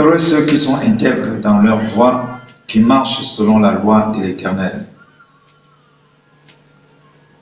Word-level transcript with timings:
Heureux 0.00 0.16
ceux 0.16 0.46
qui 0.46 0.56
sont 0.56 0.76
intègres 0.76 1.42
dans 1.42 1.60
leur 1.60 1.84
voie, 1.84 2.40
qui 2.66 2.80
marchent 2.80 3.22
selon 3.22 3.58
la 3.58 3.72
loi 3.72 4.14
de 4.16 4.22
l'Éternel. 4.22 4.86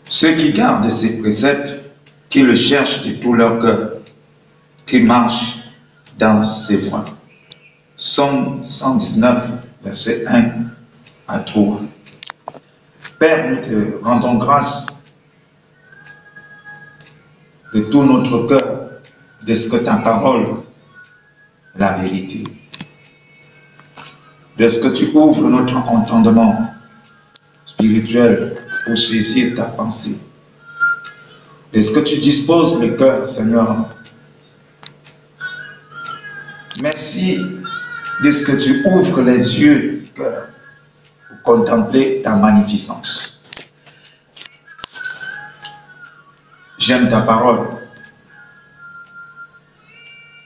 Ceux 0.09 0.35
qui 0.35 0.53
gardent 0.53 0.91
ses 0.91 1.21
préceptes, 1.21 1.81
qui 2.29 2.43
le 2.43 2.57
cherchent 2.57 3.07
de 3.07 3.13
tout 3.13 3.33
leur 3.33 3.61
cœur, 3.61 3.93
qui 4.87 4.99
marchent 4.99 5.61
dans 6.19 6.43
ses 6.43 6.79
voies. 6.79 7.05
Somme 7.97 8.59
119, 8.61 9.51
verset 9.85 10.25
1 10.27 10.51
à 11.29 11.39
3. 11.39 11.81
Père, 13.21 13.51
nous 13.51 13.61
te 13.63 14.05
rendons 14.05 14.35
grâce 14.35 15.05
de 17.73 17.83
tout 17.83 18.03
notre 18.03 18.47
cœur 18.47 18.89
de 19.47 19.55
ce 19.55 19.69
que 19.69 19.77
ta 19.77 19.95
parole 19.99 20.65
la 21.79 21.93
vérité. 21.93 22.45
De 24.59 24.67
ce 24.67 24.81
que 24.81 24.89
tu 24.89 25.17
ouvres 25.17 25.49
notre 25.49 25.77
entendement 25.77 26.55
spirituel 27.65 28.57
pour 28.85 28.97
saisir 28.97 29.55
ta 29.55 29.65
pensée. 29.65 30.21
De 31.73 31.81
ce 31.81 31.93
que 31.93 32.01
tu 32.01 32.17
disposes 32.19 32.81
le 32.81 32.97
cœur, 32.97 33.25
Seigneur. 33.25 33.89
Merci 36.83 37.41
de 38.23 38.31
ce 38.31 38.45
que 38.45 38.61
tu 38.61 38.83
ouvres 38.87 39.23
les 39.23 39.61
yeux 39.61 40.03
pour 40.15 41.43
contempler 41.45 42.21
ta 42.23 42.35
magnificence. 42.35 43.41
J'aime 46.79 47.09
ta 47.09 47.21
parole. 47.21 47.78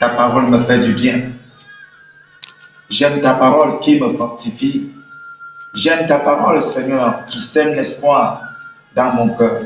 Ta 0.03 0.09
parole 0.09 0.49
me 0.49 0.59
fait 0.59 0.81
du 0.81 0.95
bien. 0.95 1.31
J'aime 2.91 3.21
ta 3.21 3.35
parole 3.35 3.79
qui 3.79 4.01
me 4.01 4.09
fortifie. 4.09 4.93
J'aime 5.75 6.09
ta 6.09 6.19
parole, 6.19 6.61
Seigneur, 6.61 7.25
qui 7.27 7.39
sème 7.39 7.77
l'espoir 7.77 8.43
dans 8.97 9.15
mon 9.15 9.33
cœur. 9.37 9.63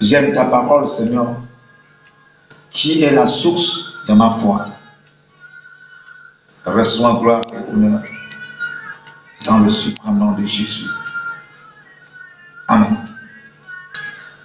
J'aime 0.00 0.32
ta 0.32 0.46
parole, 0.46 0.86
Seigneur, 0.86 1.42
qui 2.70 3.02
est 3.02 3.10
la 3.10 3.26
source 3.26 4.02
de 4.08 4.14
ma 4.14 4.30
foi. 4.30 4.68
Reçois 6.64 7.20
gloire 7.20 7.42
et 7.52 7.70
honneur 7.70 8.00
dans 9.44 9.58
le 9.58 9.68
suprême 9.68 10.16
nom 10.16 10.32
de 10.32 10.44
Jésus. 10.46 10.88
Amen. 12.66 13.07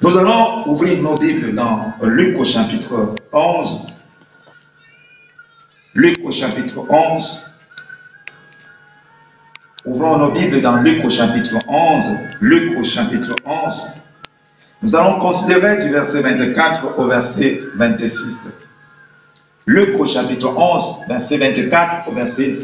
Nous 0.04 0.18
allons 0.18 0.68
ouvrir 0.68 1.02
nos 1.02 1.16
Bibles 1.16 1.56
dans 1.56 1.94
Luc 2.02 2.38
au 2.38 2.44
chapitre 2.44 3.16
11. 3.32 3.88
Luc 5.94 6.18
au 6.26 6.30
chapitre 6.30 6.86
11. 6.90 7.52
Ouvrons 9.86 10.18
nos 10.18 10.32
Bibles 10.32 10.60
dans 10.60 10.76
Luc 10.82 11.06
au 11.06 11.10
chapitre 11.10 11.56
11. 11.70 12.04
Luc 12.42 12.78
au 12.78 12.84
chapitre 12.84 13.34
11. 13.46 13.94
Nous 14.82 14.94
allons 14.94 15.20
considérer 15.20 15.82
du 15.82 15.90
verset 15.90 16.22
24 16.22 17.00
au 17.00 17.08
verset 17.08 17.62
26. 17.76 18.58
Luc 19.68 19.98
au 19.98 20.06
chapitre 20.06 20.54
11, 20.54 21.08
verset 21.08 21.38
24 21.38 22.10
au 22.10 22.12
verset 22.12 22.60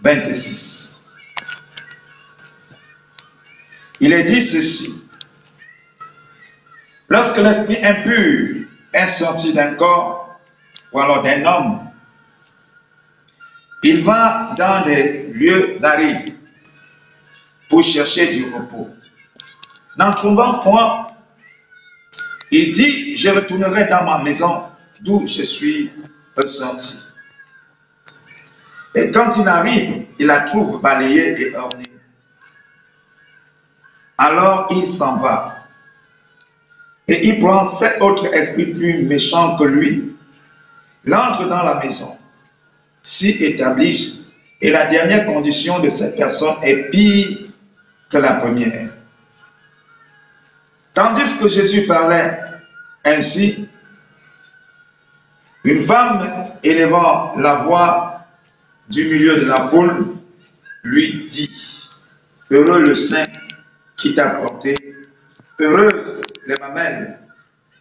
26. 0.00 1.02
Il 4.00 4.14
est 4.14 4.24
dit 4.24 4.40
ceci. 4.40 4.97
Lorsque 7.08 7.38
l'esprit 7.38 7.84
impur 7.84 8.66
est 8.92 9.06
sorti 9.06 9.54
d'un 9.54 9.74
corps 9.74 10.38
ou 10.92 11.00
alors 11.00 11.22
d'un 11.22 11.44
homme, 11.44 11.90
il 13.82 14.02
va 14.02 14.54
dans 14.56 14.84
des 14.84 15.32
lieux 15.32 15.76
arides 15.82 16.34
pour 17.68 17.82
chercher 17.82 18.34
du 18.34 18.52
repos. 18.54 18.88
N'en 19.96 20.10
trouvant 20.10 20.58
point, 20.60 21.06
il 22.50 22.72
dit, 22.72 23.16
je 23.16 23.30
retournerai 23.30 23.84
dans 23.86 24.04
ma 24.04 24.18
maison 24.22 24.64
d'où 25.00 25.26
je 25.26 25.42
suis 25.42 25.90
sorti. 26.44 27.08
Et 28.94 29.10
quand 29.10 29.36
il 29.38 29.48
arrive, 29.48 30.06
il 30.18 30.26
la 30.26 30.40
trouve 30.40 30.80
balayée 30.80 31.40
et 31.40 31.56
ornée. 31.56 31.84
Alors 34.16 34.68
il 34.70 34.86
s'en 34.86 35.16
va. 35.18 35.57
Et 37.08 37.26
il 37.28 37.40
prend 37.40 37.64
sept 37.64 38.00
autres 38.00 38.32
esprits 38.34 38.66
plus 38.66 39.02
méchants 39.04 39.56
que 39.56 39.64
lui. 39.64 40.14
Il 41.04 41.14
entre 41.14 41.48
dans 41.48 41.62
la 41.62 41.80
maison, 41.82 42.16
s'y 43.02 43.30
établissent. 43.44 44.28
Et 44.60 44.70
la 44.70 44.86
dernière 44.86 45.24
condition 45.24 45.78
de 45.80 45.88
cette 45.88 46.16
personne 46.16 46.54
est 46.62 46.90
pire 46.90 47.38
que 48.10 48.18
la 48.18 48.34
première. 48.34 48.90
Tandis 50.92 51.38
que 51.40 51.48
Jésus 51.48 51.86
parlait 51.86 52.40
ainsi, 53.04 53.68
une 55.64 55.80
femme 55.80 56.20
élevant 56.62 57.34
la 57.36 57.54
voix 57.54 58.26
du 58.88 59.04
milieu 59.04 59.36
de 59.36 59.44
la 59.44 59.60
foule 59.68 60.16
lui 60.82 61.26
dit, 61.28 61.88
Heureux 62.50 62.80
le 62.80 62.94
sein 62.94 63.22
qui 63.96 64.14
t'a 64.14 64.30
porté, 64.30 64.74
heureuse 65.58 66.22
les 66.46 66.56
mamelles 66.60 67.18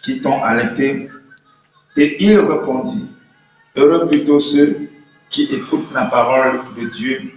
qui 0.02 0.22
t'ont 0.22 0.42
allaité. 0.42 1.10
Et 1.98 2.24
il 2.24 2.40
répondit, 2.40 3.18
Heureux 3.76 4.08
plutôt 4.08 4.40
ceux 4.40 4.90
qui 5.30 5.44
écoutent 5.54 5.94
la 5.94 6.06
parole 6.06 6.62
de 6.76 6.88
Dieu 6.88 7.32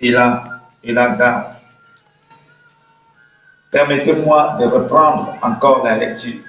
et 0.00 0.10
la, 0.10 0.62
et 0.84 0.92
la 0.92 1.10
gardent. 1.10 1.54
Permettez-moi 3.72 4.56
de 4.60 4.66
reprendre 4.66 5.38
encore 5.42 5.84
la 5.84 5.96
lecture. 5.96 6.40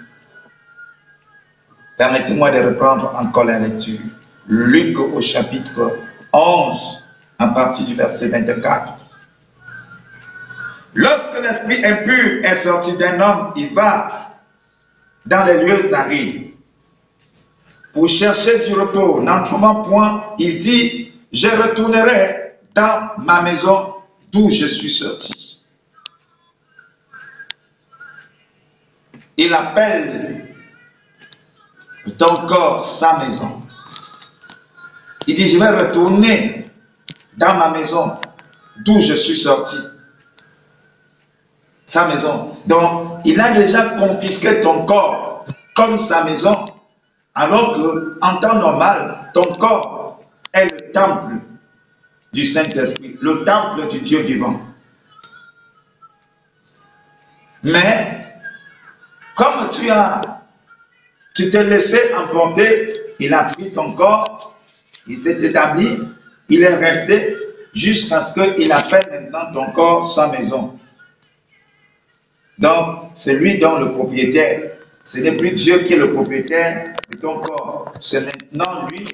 Permettez-moi 1.97 2.51
de 2.51 2.59
reprendre 2.59 3.13
encore 3.15 3.45
la 3.45 3.59
lecture. 3.59 3.99
Luc 4.47 4.99
au 4.99 5.21
chapitre 5.21 5.97
11, 6.31 7.03
à 7.39 7.47
partir 7.47 7.87
du 7.87 7.95
verset 7.95 8.29
24. 8.29 9.02
Lorsque 10.95 11.41
l'esprit 11.41 11.83
impur 11.85 12.45
est 12.45 12.55
sorti 12.55 12.95
d'un 12.97 13.19
homme, 13.19 13.53
il 13.55 13.73
va 13.73 14.29
dans 15.25 15.45
les 15.45 15.63
lieux 15.63 15.93
arides 15.93 16.51
pour 17.93 18.07
chercher 18.07 18.67
du 18.67 18.73
repos. 18.73 19.21
N'en 19.21 19.83
point, 19.83 20.35
il 20.37 20.57
dit, 20.57 21.11
je 21.31 21.47
retournerai 21.47 22.59
dans 22.75 23.11
ma 23.23 23.41
maison 23.41 23.95
d'où 24.31 24.49
je 24.49 24.65
suis 24.65 24.91
sorti. 24.91 25.63
Il 29.37 29.53
appelle 29.53 30.55
ton 32.17 32.35
corps 32.45 32.85
sa 32.85 33.17
maison. 33.19 33.61
Il 35.25 35.35
dit, 35.35 35.49
je 35.49 35.57
vais 35.57 35.69
retourner 35.69 36.65
dans 37.37 37.55
ma 37.55 37.69
maison 37.69 38.19
d'où 38.85 38.99
je 38.99 39.13
suis 39.13 39.37
sorti. 39.37 39.77
Sa 41.93 42.07
maison. 42.07 42.49
Donc, 42.65 43.19
il 43.23 43.39
a 43.39 43.51
déjà 43.51 43.89
confisqué 43.89 44.61
ton 44.61 44.83
corps 44.87 45.45
comme 45.75 45.99
sa 45.99 46.23
maison, 46.23 46.65
alors 47.35 47.73
que 47.73 48.17
en 48.19 48.37
temps 48.37 48.55
normal, 48.55 49.29
ton 49.35 49.43
corps 49.59 50.19
est 50.53 50.65
le 50.65 50.91
temple 50.91 51.35
du 52.33 52.45
Saint-Esprit, 52.45 53.15
le 53.21 53.43
temple 53.43 53.87
du 53.89 53.99
Dieu 53.99 54.21
vivant. 54.21 54.59
Mais, 57.61 58.25
comme 59.35 59.69
tu 59.69 59.87
as 59.91 60.19
tu 61.35 61.51
t'es 61.51 61.63
laissé 61.63 61.99
emporter, 62.15 62.91
il 63.19 63.35
a 63.35 63.43
pris 63.43 63.71
ton 63.71 63.93
corps, 63.93 64.55
il 65.05 65.15
s'est 65.15 65.43
établi, 65.43 65.99
il 66.49 66.63
est 66.63 66.75
resté 66.75 67.37
jusqu'à 67.71 68.19
ce 68.19 68.55
qu'il 68.55 68.71
appelle 68.71 69.29
maintenant 69.31 69.53
ton 69.53 69.71
corps 69.73 70.11
sa 70.11 70.31
maison. 70.31 70.79
Donc, 72.59 73.09
c'est 73.13 73.33
lui 73.35 73.59
dont 73.59 73.79
le 73.79 73.91
propriétaire. 73.91 74.71
Ce 75.03 75.19
n'est 75.19 75.35
plus 75.35 75.51
Dieu 75.51 75.79
qui 75.79 75.93
est 75.93 75.97
le 75.97 76.11
propriétaire 76.13 76.83
de 77.11 77.17
ton 77.17 77.39
corps. 77.39 77.93
C'est 77.99 78.21
maintenant 78.21 78.87
lui, 78.87 79.05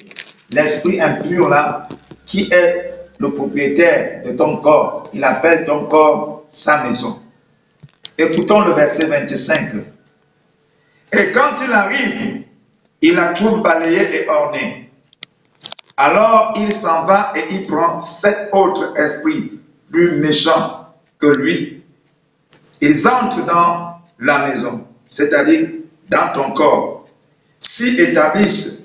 l'esprit 0.51 1.01
impur 1.01 1.50
là, 1.50 1.88
qui 2.25 2.50
est 2.51 2.94
le 3.18 3.33
propriétaire 3.33 4.21
de 4.24 4.31
ton 4.31 4.57
corps. 4.57 5.09
Il 5.13 5.24
appelle 5.24 5.65
ton 5.65 5.86
corps 5.86 6.45
sa 6.47 6.83
maison. 6.83 7.19
Écoutons 8.18 8.62
le 8.62 8.74
verset 8.74 9.07
25. 9.07 9.75
Et 11.13 11.31
quand 11.31 11.56
il 11.65 11.71
arrive, 11.71 12.44
il 13.01 13.15
la 13.15 13.33
trouve 13.33 13.63
balayée 13.63 14.24
et 14.24 14.30
ornée. 14.30 14.91
Alors 15.97 16.53
il 16.57 16.71
s'en 16.71 17.06
va 17.06 17.33
et 17.36 17.53
il 17.53 17.68
prend 17.68 18.00
sept 18.00 18.50
autres 18.51 18.94
esprits 18.97 19.59
plus 19.91 20.19
méchants 20.19 20.94
que 21.18 21.27
lui. 21.27 21.78
Ils 22.81 23.07
entrent 23.07 23.45
dans 23.45 23.99
la 24.19 24.47
maison, 24.47 24.87
c'est-à-dire 25.07 25.69
dans 26.09 26.33
ton 26.33 26.51
corps, 26.51 27.05
s'y 27.59 27.99
établissent 27.99 28.79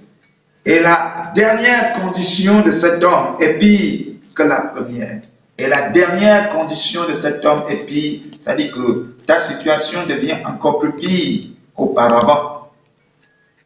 Et 0.67 0.81
la 0.81 1.31
dernière 1.35 1.93
condition 2.01 2.63
de 2.63 2.71
cet 2.71 3.05
homme 3.05 3.37
est 3.39 3.59
pire 3.59 4.15
que 4.35 4.43
la 4.43 4.63
première. 4.63 5.21
Et 5.59 5.69
la 5.69 5.91
dernière 5.91 6.49
condition 6.49 7.07
de 7.07 7.13
cet 7.13 7.45
homme 7.45 7.63
est 7.69 7.85
pire, 7.87 8.21
c'est-à-dire 8.39 8.73
que 8.73 9.15
ta 9.27 9.39
situation 9.39 10.01
devient 10.09 10.37
encore 10.47 10.79
plus 10.79 10.93
pire 10.93 11.51
qu'auparavant. 11.75 12.71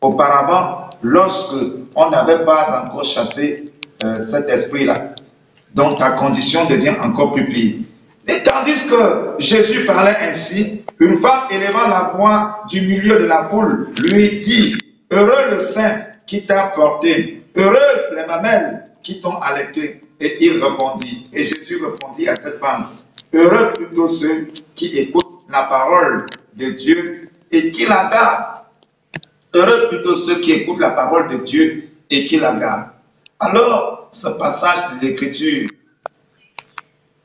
Auparavant, 0.00 0.88
lorsque 1.02 1.54
on 1.94 2.10
n'avait 2.10 2.44
pas 2.44 2.84
encore 2.84 3.04
chassé 3.04 3.72
euh, 4.04 4.18
cet 4.18 4.48
esprit-là, 4.48 5.14
donc 5.74 5.98
ta 5.98 6.10
condition 6.12 6.66
devient 6.66 6.94
encore 7.02 7.32
plus 7.32 7.46
pire. 7.46 7.74
Et 8.28 8.42
tandis 8.42 8.88
que 8.88 9.36
Jésus 9.38 9.86
parlait 9.86 10.16
ainsi, 10.20 10.84
une 11.00 11.18
femme 11.18 11.48
élevant 11.50 11.88
la 11.88 12.12
voix 12.14 12.62
du 12.68 12.82
milieu 12.82 13.18
de 13.18 13.24
la 13.24 13.44
foule 13.44 13.88
lui 14.02 14.38
dit, 14.38 14.76
Heureux 15.10 15.50
le 15.50 15.58
saint 15.58 16.02
qui 16.26 16.44
t'a 16.44 16.68
porté, 16.74 17.42
heureuses 17.56 18.14
les 18.14 18.26
mamelles 18.26 18.84
qui 19.02 19.22
t'ont 19.22 19.38
allaité. 19.38 20.02
Et 20.20 20.44
il 20.44 20.62
répondit, 20.62 21.26
et 21.32 21.44
Jésus 21.44 21.82
répondit 21.82 22.28
à 22.28 22.36
cette 22.36 22.58
femme, 22.58 22.88
Heureux 23.32 23.68
plutôt 23.68 24.08
ceux 24.08 24.48
qui 24.74 24.98
écoutent 24.98 25.44
la 25.48 25.62
parole 25.62 26.26
de 26.54 26.70
Dieu 26.70 27.30
et 27.50 27.70
qui 27.70 27.86
la 27.86 28.10
gardent. 28.12 28.64
Heureux 29.54 29.88
plutôt 29.88 30.14
ceux 30.14 30.40
qui 30.40 30.52
écoutent 30.52 30.80
la 30.80 30.90
parole 30.90 31.28
de 31.28 31.36
Dieu 31.38 31.88
et 32.10 32.26
qui 32.26 32.38
la 32.38 32.52
gardent. 32.54 32.90
Alors, 33.40 34.08
ce 34.12 34.28
passage 34.38 34.98
de 35.00 35.06
l'Écriture, 35.06 35.66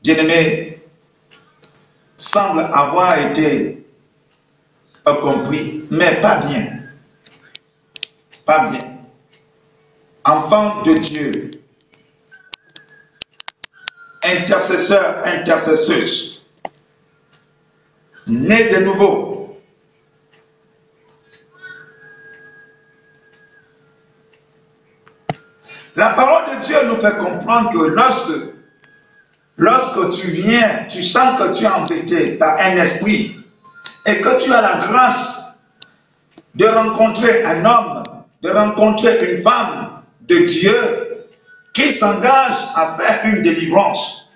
bien-aimé, 0.02 0.73
semble 2.24 2.68
avoir 2.72 3.18
été 3.18 3.84
compris, 5.04 5.84
mais 5.90 6.20
pas 6.20 6.36
bien. 6.36 6.80
Pas 8.44 8.68
bien. 8.68 8.78
Enfant 10.24 10.82
de 10.82 10.94
Dieu, 10.94 11.50
intercesseur, 14.24 15.22
intercesseuse, 15.24 16.42
né 18.26 18.70
de 18.70 18.84
nouveau. 18.84 19.60
La 25.96 26.08
parole 26.10 26.44
de 26.46 26.64
Dieu 26.64 26.76
nous 26.88 26.96
fait 26.96 27.16
comprendre 27.18 27.70
que 27.70 27.86
lorsque, 27.86 28.53
lorsque 29.56 30.20
tu 30.20 30.28
viens, 30.28 30.86
tu 30.88 31.02
sens 31.02 31.38
que 31.40 31.56
tu 31.56 31.64
es 31.64 31.68
embêté 31.68 32.32
par 32.32 32.58
un 32.60 32.76
esprit 32.76 33.40
et 34.06 34.20
que 34.20 34.42
tu 34.42 34.52
as 34.52 34.60
la 34.60 34.78
grâce 34.86 35.58
de 36.54 36.66
rencontrer 36.66 37.44
un 37.44 37.64
homme, 37.64 38.02
de 38.42 38.50
rencontrer 38.50 39.18
une 39.30 39.38
femme 39.38 40.02
de 40.28 40.38
Dieu, 40.38 41.24
qui 41.74 41.90
s'engage 41.90 42.54
à 42.76 42.96
faire 42.96 43.20
une 43.24 43.42
délivrance. 43.42 44.30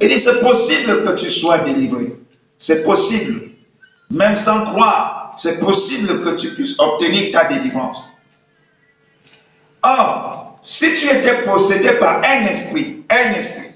Il 0.00 0.08
dit, 0.08 0.18
c'est 0.18 0.40
possible 0.40 1.02
que 1.02 1.14
tu 1.14 1.30
sois 1.30 1.58
délivré. 1.58 2.16
C'est 2.58 2.82
possible. 2.82 3.48
Même 4.10 4.34
sans 4.34 4.64
croire, 4.64 5.32
c'est 5.36 5.60
possible 5.60 6.22
que 6.22 6.30
tu 6.30 6.48
puisses 6.50 6.78
obtenir 6.80 7.30
ta 7.30 7.44
délivrance. 7.44 8.18
Or, 9.82 10.56
si 10.62 10.92
tu 10.94 11.06
étais 11.06 11.42
possédé 11.42 11.92
par 11.92 12.20
un 12.26 12.44
esprit, 12.46 13.04
un 13.10 13.30
esprit, 13.30 13.73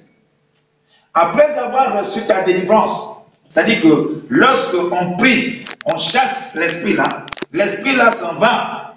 après 1.14 1.58
avoir 1.58 1.98
reçu 1.98 2.26
ta 2.26 2.42
délivrance, 2.42 3.16
c'est-à-dire 3.48 3.80
que 3.80 4.22
lorsque 4.28 4.76
on 4.92 5.16
prie, 5.16 5.64
on 5.86 5.98
chasse 5.98 6.54
l'esprit 6.54 6.94
là, 6.94 7.26
l'esprit 7.52 7.96
là 7.96 8.10
s'en 8.10 8.34
va. 8.34 8.94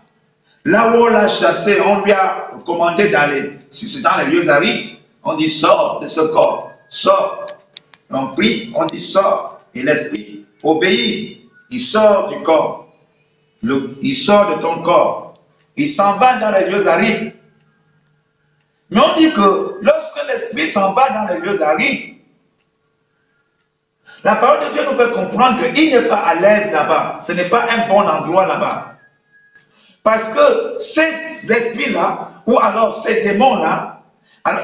Là 0.65 0.91
où 0.91 1.03
on 1.03 1.07
l'a 1.07 1.27
chassé, 1.27 1.81
on 1.81 2.01
lui 2.01 2.11
a 2.11 2.51
commandé 2.65 3.09
d'aller. 3.09 3.57
Si 3.71 3.87
c'est 3.87 4.01
dans 4.01 4.15
les 4.17 4.25
lieux 4.25 4.47
arides, 4.49 4.97
on 5.23 5.33
dit 5.35 5.49
sors 5.49 5.99
de 5.99 6.07
ce 6.07 6.21
corps, 6.21 6.71
sors. 6.89 7.47
On 8.11 8.27
prie, 8.27 8.71
on 8.75 8.85
dit 8.85 8.99
sors. 8.99 9.59
Et 9.73 9.83
l'esprit 9.83 10.45
obéit. 10.63 11.49
Il 11.69 11.79
sort 11.79 12.27
du 12.27 12.43
corps. 12.43 12.93
il 13.63 14.13
sort 14.13 14.55
de 14.55 14.61
ton 14.61 14.81
corps. 14.81 15.33
Il 15.77 15.87
s'en 15.87 16.17
va 16.17 16.35
dans 16.37 16.51
les 16.51 16.69
lieux 16.69 16.85
arides. 16.87 17.33
Mais 18.91 18.99
on 18.99 19.15
dit 19.15 19.31
que 19.31 19.77
lorsque 19.81 20.21
l'esprit 20.27 20.67
s'en 20.67 20.91
va 20.91 21.09
dans 21.09 21.33
les 21.33 21.39
lieux 21.39 21.63
arides, 21.63 22.17
la 24.23 24.35
parole 24.35 24.67
de 24.67 24.73
Dieu 24.73 24.83
nous 24.85 24.95
fait 24.95 25.11
comprendre 25.11 25.59
qu'il 25.73 25.91
n'est 25.91 26.07
pas 26.07 26.17
à 26.17 26.35
l'aise 26.35 26.71
là-bas. 26.73 27.19
Ce 27.21 27.31
n'est 27.31 27.49
pas 27.49 27.63
un 27.71 27.87
bon 27.87 28.01
endroit 28.01 28.45
là-bas. 28.45 28.97
Parce 30.03 30.33
que 30.33 30.77
ces 30.77 31.51
esprits-là, 31.51 32.31
ou 32.45 32.59
alors 32.59 32.93
ces 32.93 33.21
démons-là, 33.23 34.01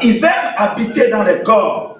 ils 0.03 0.25
aiment 0.25 0.53
habiter 0.57 1.09
dans 1.09 1.23
les 1.23 1.41
corps. 1.43 1.99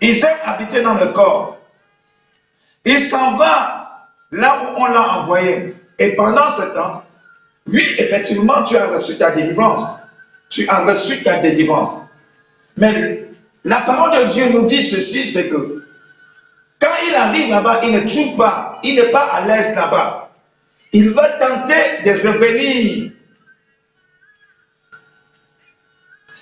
Ils 0.00 0.24
aiment 0.24 0.38
habiter 0.44 0.82
dans 0.82 0.94
le 0.94 1.06
corps. 1.08 1.58
Il 2.84 3.00
s'en 3.00 3.36
va 3.36 4.08
là 4.32 4.58
où 4.62 4.80
on 4.80 4.86
l'a 4.86 5.18
envoyé. 5.18 5.76
Et 5.98 6.14
pendant 6.16 6.48
ce 6.48 6.74
temps, 6.74 7.04
oui, 7.66 7.82
effectivement, 7.98 8.62
tu 8.64 8.76
as 8.76 8.86
reçu 8.86 9.16
ta 9.16 9.30
délivrance. 9.30 10.02
Tu 10.50 10.68
as 10.68 10.84
reçu 10.84 11.22
ta 11.22 11.38
délivrance. 11.38 12.02
Mais 12.76 13.28
la 13.64 13.80
parole 13.80 14.18
de 14.18 14.30
Dieu 14.30 14.48
nous 14.50 14.64
dit 14.64 14.82
ceci, 14.82 15.26
c'est 15.26 15.48
que 15.48 15.84
quand 16.80 16.94
il 17.08 17.14
arrive 17.14 17.50
là-bas, 17.50 17.80
il 17.84 17.92
ne 17.92 18.00
trouve 18.00 18.36
pas, 18.36 18.78
il 18.84 18.94
n'est 18.94 19.10
pas 19.10 19.24
à 19.24 19.46
l'aise 19.46 19.74
là-bas. 19.74 20.30
Il 20.92 21.10
va 21.10 21.28
tenter 21.30 22.02
de 22.04 22.28
revenir. 22.28 23.12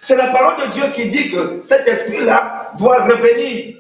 C'est 0.01 0.17
la 0.17 0.27
parole 0.27 0.67
de 0.67 0.73
Dieu 0.73 0.83
qui 0.93 1.09
dit 1.09 1.31
que 1.31 1.59
cet 1.63 1.89
esprit-là 1.89 2.73
doit 2.77 3.05
revenir. 3.05 3.77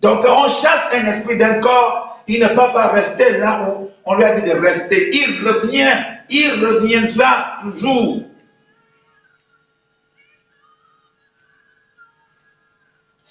Donc 0.00 0.22
quand 0.22 0.46
on 0.46 0.48
chasse 0.48 0.90
un 0.94 1.04
esprit 1.06 1.36
d'un 1.36 1.58
corps, 1.58 2.22
il 2.28 2.40
ne 2.40 2.46
peut 2.48 2.54
pas 2.54 2.88
rester 2.88 3.38
là 3.38 3.68
où 3.68 3.89
on 4.04 4.16
lui 4.16 4.24
a 4.24 4.34
dit 4.34 4.48
de 4.48 4.56
rester. 4.56 5.10
Il 5.14 5.46
revient, 5.46 5.92
il 6.28 6.64
reviendra 6.64 7.58
toujours. 7.62 8.22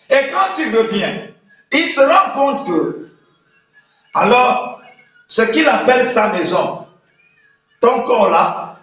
Et 0.10 0.28
quand 0.32 0.60
il 0.60 0.76
revient, 0.76 1.34
il 1.72 1.86
se 1.86 2.02
rend 2.02 2.32
compte 2.34 2.68
que, 2.68 3.10
alors, 4.16 4.82
ce 5.28 5.44
qu'il 5.44 5.68
appelle 5.68 6.04
sa 6.04 6.30
maison, 6.30 6.88
ton 7.80 8.04
corps 8.04 8.30
là, 8.30 8.80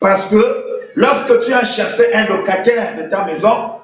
parce 0.00 0.28
que 0.30 0.90
lorsque 0.96 1.44
tu 1.44 1.52
as 1.52 1.64
chassé 1.64 2.12
un 2.14 2.26
locataire 2.26 2.96
de 2.96 3.08
ta 3.10 3.24
maison, 3.24 3.78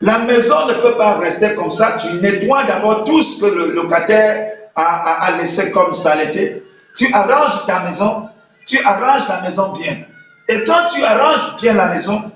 la 0.00 0.18
maison 0.20 0.66
ne 0.66 0.74
peut 0.74 0.96
pas 0.96 1.18
rester 1.18 1.54
comme 1.54 1.70
ça. 1.70 1.98
Tu 1.98 2.14
nettoies 2.22 2.64
d'abord 2.64 3.04
tout 3.04 3.20
ce 3.20 3.40
que 3.40 3.54
le 3.54 3.72
locataire 3.74 4.50
a 4.76 5.36
laissé 5.38 5.70
comme 5.70 5.92
saleté. 5.92 6.62
Tu 6.96 7.12
arranges 7.12 7.66
ta 7.66 7.80
maison, 7.80 8.28
tu 8.66 8.78
arranges 8.84 9.28
la 9.28 9.40
maison 9.42 9.72
bien. 9.72 9.96
Et 10.48 10.64
quand 10.64 10.86
tu 10.92 11.02
arranges 11.04 11.60
bien 11.60 11.74
la 11.74 11.86
maison, 11.86 12.32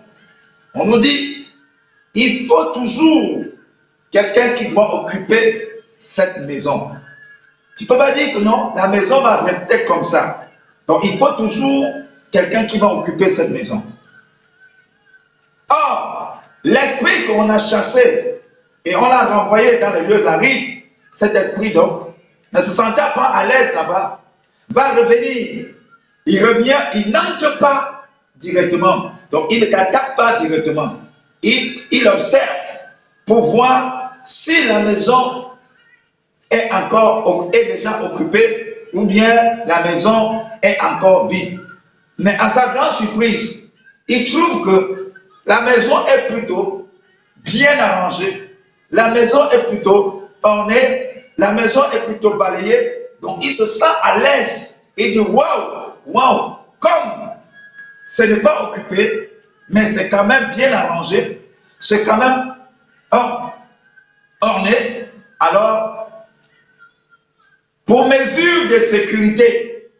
on 0.75 0.85
nous 0.87 0.99
dit, 0.99 1.49
il 2.14 2.47
faut 2.47 2.67
toujours 2.73 3.45
quelqu'un 4.11 4.50
qui 4.50 4.69
doit 4.69 5.03
occuper 5.03 5.69
cette 5.99 6.47
maison. 6.47 6.93
Tu 7.76 7.85
ne 7.85 7.88
peux 7.88 7.99
pas 7.99 8.12
dire 8.12 8.33
que 8.33 8.38
non, 8.38 8.73
la 8.76 8.88
maison 8.88 9.21
va 9.21 9.38
rester 9.38 9.85
comme 9.85 10.03
ça. 10.03 10.49
Donc 10.87 11.03
il 11.05 11.19
faut 11.19 11.33
toujours 11.33 11.87
quelqu'un 12.31 12.64
qui 12.64 12.79
va 12.79 12.88
occuper 12.88 13.29
cette 13.29 13.50
maison. 13.50 13.83
Or, 15.71 16.43
l'esprit 16.62 17.25
qu'on 17.26 17.49
a 17.49 17.59
chassé 17.59 18.41
et 18.85 18.95
on 18.95 19.09
l'a 19.09 19.25
renvoyé 19.25 19.79
dans 19.79 19.93
les 19.93 20.03
lieux 20.03 20.26
arides, 20.26 20.83
cet 21.11 21.35
esprit 21.35 21.73
donc, 21.73 22.03
ne 22.54 22.61
se 22.61 22.70
sentait 22.70 23.12
pas 23.14 23.25
à 23.25 23.46
l'aise 23.46 23.75
là-bas, 23.75 24.20
va 24.70 24.88
revenir. 24.94 25.66
Il 26.26 26.44
revient, 26.44 26.76
il 26.94 27.11
n'entre 27.11 27.58
pas 27.58 28.06
directement. 28.37 29.12
Donc 29.30 29.46
il 29.50 29.61
ne 29.61 29.66
t'attaque 29.66 30.16
pas 30.16 30.37
directement. 30.37 30.96
Il, 31.42 31.82
il 31.90 32.08
observe 32.08 32.80
pour 33.26 33.44
voir 33.54 34.14
si 34.25 34.66
la 34.68 34.80
maison 34.80 35.50
est 36.50 36.73
encore 36.73 37.50
est 37.52 37.64
déjà 37.64 38.02
occupée 38.02 38.88
ou 38.92 39.04
bien 39.06 39.58
la 39.66 39.82
maison 39.82 40.42
est 40.62 40.80
encore 40.82 41.28
vide. 41.28 41.61
Mais 42.18 42.34
à 42.38 42.49
sa 42.49 42.68
grande 42.68 42.92
surprise, 42.92 43.73
il 44.08 44.25
trouve 44.30 44.64
que 44.64 45.12
la 45.46 45.61
maison 45.62 45.96
est 46.06 46.32
plutôt 46.32 46.88
bien 47.38 47.78
arrangée. 47.78 48.56
La 48.90 49.08
maison 49.08 49.40
est 49.50 49.68
plutôt 49.68 50.28
ornée. 50.42 51.13
La 51.38 51.53
maison 51.53 51.83
est 51.93 52.07
plutôt 52.07 52.37
balayée. 52.37 53.09
Donc 53.23 53.45
il 53.45 53.50
se 53.50 53.67
sent 53.67 53.85
à 54.03 54.19
l'aise. 54.19 54.85
Il 54.97 55.11
dit 55.11 55.19
waouh, 55.19 55.93
waouh, 56.07 56.57
comme 56.79 57.31
ce 58.07 58.23
n'est 58.23 58.41
pas 58.41 58.69
occupé, 58.69 59.31
mais 59.69 59.87
c'est 59.87 60.09
quand 60.09 60.25
même 60.25 60.53
bien 60.55 60.73
arrangé. 60.73 61.41
C'est 61.81 62.05
quand 62.05 62.17
même 62.17 62.55
orné, 64.41 65.11
alors 65.41 66.05
pour 67.87 68.07
mesure 68.07 68.69
de 68.71 68.79
sécurité. 68.79 69.91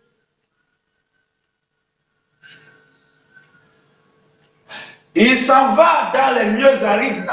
Il 5.17 5.37
s'en 5.37 5.75
va 5.75 6.13
dans 6.13 6.39
les 6.39 6.51
lieux 6.59 6.85
arides 6.85 7.27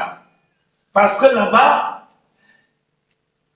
parce 0.93 1.19
que 1.19 1.33
là-bas, 1.33 1.90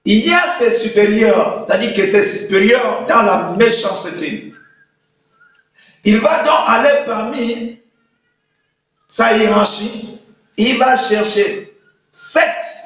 il 0.05 0.27
y 0.27 0.31
a 0.31 0.47
ses 0.47 0.71
supérieurs, 0.71 1.57
c'est-à-dire 1.57 1.93
que 1.93 2.05
ses 2.05 2.23
supérieurs 2.23 3.05
dans 3.07 3.23
la 3.23 3.55
méchanceté. 3.57 4.53
Il 6.03 6.19
va 6.19 6.43
donc 6.43 6.59
aller 6.67 7.05
parmi 7.05 7.81
sa 9.07 9.35
hiérarchie, 9.35 10.21
il 10.57 10.77
va 10.77 10.95
chercher 10.95 11.75
sept 12.11 12.85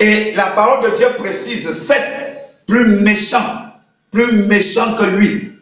Et 0.00 0.34
la 0.34 0.48
parole 0.48 0.90
de 0.90 0.96
Dieu 0.96 1.08
précise 1.16 1.70
sept 1.70 2.52
plus 2.66 3.00
méchants, 3.00 3.80
plus 4.10 4.32
méchants 4.46 4.94
que 4.96 5.04
lui. 5.04 5.58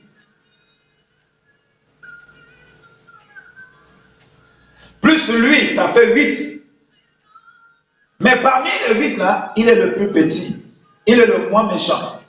Plus 5.01 5.33
lui, 5.35 5.69
ça 5.69 5.89
fait 5.89 6.15
huit. 6.15 6.62
Mais 8.23 8.37
parmi 8.37 8.71
les 8.89 8.95
huit 8.95 9.17
là, 9.17 9.53
il 9.57 9.69
est 9.69 9.75
le 9.75 9.95
plus 9.95 10.11
petit. 10.11 10.65
Il 11.07 11.19
est 11.19 11.27
le 11.27 11.51
moins 11.51 11.71
méchant. 11.71 12.21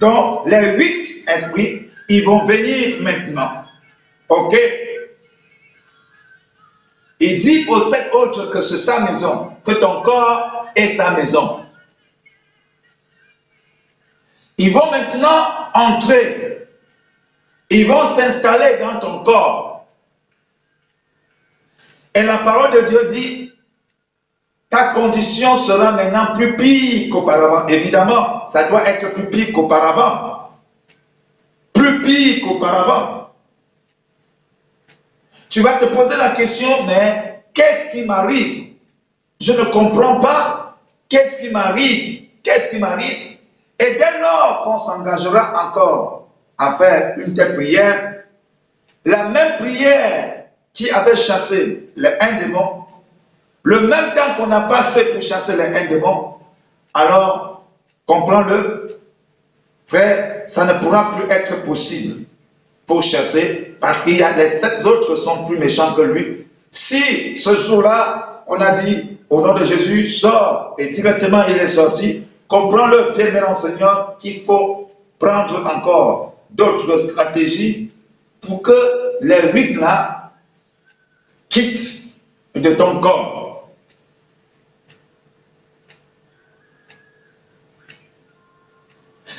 Donc, 0.00 0.48
les 0.48 0.76
huit 0.76 1.28
esprits, 1.28 1.88
ils 2.08 2.24
vont 2.24 2.44
venir 2.44 3.00
maintenant. 3.02 3.64
OK? 4.28 4.56
Il 7.20 7.36
dit 7.36 7.66
aux 7.68 7.80
sept 7.80 8.12
autres 8.14 8.46
que 8.46 8.60
c'est 8.62 8.78
sa 8.78 9.00
maison, 9.00 9.52
que 9.64 9.72
ton 9.72 10.00
corps 10.02 10.66
est 10.74 10.88
sa 10.88 11.12
maison. 11.12 11.64
Ils 14.58 14.72
vont 14.72 14.90
maintenant 14.90 15.68
entrer. 15.74 16.66
Ils 17.68 17.86
vont 17.86 18.04
s'installer 18.04 18.78
dans 18.78 18.98
ton 18.98 19.22
corps. 19.22 19.86
Et 22.14 22.22
la 22.22 22.38
parole 22.38 22.72
de 22.72 22.80
Dieu 22.88 23.08
dit, 23.10 23.52
ta 24.70 24.92
condition 24.94 25.56
sera 25.56 25.92
maintenant 25.92 26.32
plus 26.34 26.56
pire 26.56 27.10
qu'auparavant. 27.10 27.66
Évidemment, 27.66 28.46
ça 28.46 28.68
doit 28.68 28.86
être 28.88 29.12
plus 29.12 29.28
pire 29.28 29.52
qu'auparavant. 29.52 30.50
Plus 31.72 32.02
pire 32.02 32.46
qu'auparavant. 32.46 33.30
Tu 35.48 35.60
vas 35.60 35.72
te 35.74 35.86
poser 35.86 36.16
la 36.16 36.28
question, 36.30 36.68
mais 36.86 37.42
qu'est-ce 37.52 37.90
qui 37.90 38.06
m'arrive? 38.06 38.74
Je 39.40 39.52
ne 39.52 39.64
comprends 39.64 40.20
pas. 40.20 40.78
Qu'est-ce 41.08 41.40
qui 41.40 41.50
m'arrive? 41.50 42.22
Qu'est-ce 42.44 42.70
qui 42.70 42.78
m'arrive? 42.78 43.36
Et 43.80 43.94
dès 43.98 44.20
lors 44.20 44.60
qu'on 44.62 44.78
s'engagera 44.78 45.66
encore 45.66 46.28
à 46.56 46.74
faire 46.74 47.18
une 47.18 47.34
telle 47.34 47.54
prière, 47.54 48.22
la 49.04 49.24
même 49.30 49.58
prière 49.58 50.44
qui 50.72 50.88
avait 50.90 51.16
chassé 51.16 51.90
les 51.96 52.10
un 52.20 52.32
démon, 52.38 52.79
le 53.62 53.80
même 53.80 54.12
temps 54.14 54.34
qu'on 54.36 54.50
a 54.50 54.60
passé 54.62 55.04
pour 55.12 55.22
chasser 55.22 55.56
les 55.56 55.76
un 55.76 55.86
démon, 55.86 56.34
alors, 56.94 57.64
comprends-le, 58.06 58.98
frère, 59.86 60.42
ça 60.46 60.64
ne 60.64 60.78
pourra 60.80 61.10
plus 61.10 61.30
être 61.30 61.62
possible 61.62 62.24
pour 62.86 63.02
chasser 63.02 63.76
parce 63.80 64.02
qu'il 64.02 64.16
y 64.16 64.22
a 64.22 64.36
les 64.36 64.48
sept 64.48 64.84
autres 64.84 65.14
sont 65.14 65.44
plus 65.44 65.58
méchants 65.58 65.94
que 65.94 66.02
lui. 66.02 66.46
Si 66.70 67.36
ce 67.36 67.54
jour-là, 67.54 68.44
on 68.48 68.56
a 68.56 68.72
dit 68.72 69.18
au 69.30 69.40
nom 69.42 69.54
de 69.54 69.64
Jésus, 69.64 70.08
sort 70.08 70.74
et 70.78 70.88
directement 70.88 71.42
il 71.48 71.56
est 71.56 71.66
sorti, 71.66 72.24
comprends-le, 72.48 73.12
bien 73.16 73.30
mes 73.30 73.42
enseignants, 73.42 74.14
qu'il 74.18 74.40
faut 74.40 74.90
prendre 75.18 75.62
encore 75.76 76.34
d'autres 76.50 76.96
stratégies 76.96 77.92
pour 78.40 78.62
que 78.62 78.72
les 79.20 79.52
huit 79.52 79.76
là 79.76 80.32
quittent 81.48 82.14
de 82.54 82.70
ton 82.70 83.00
corps. 83.00 83.49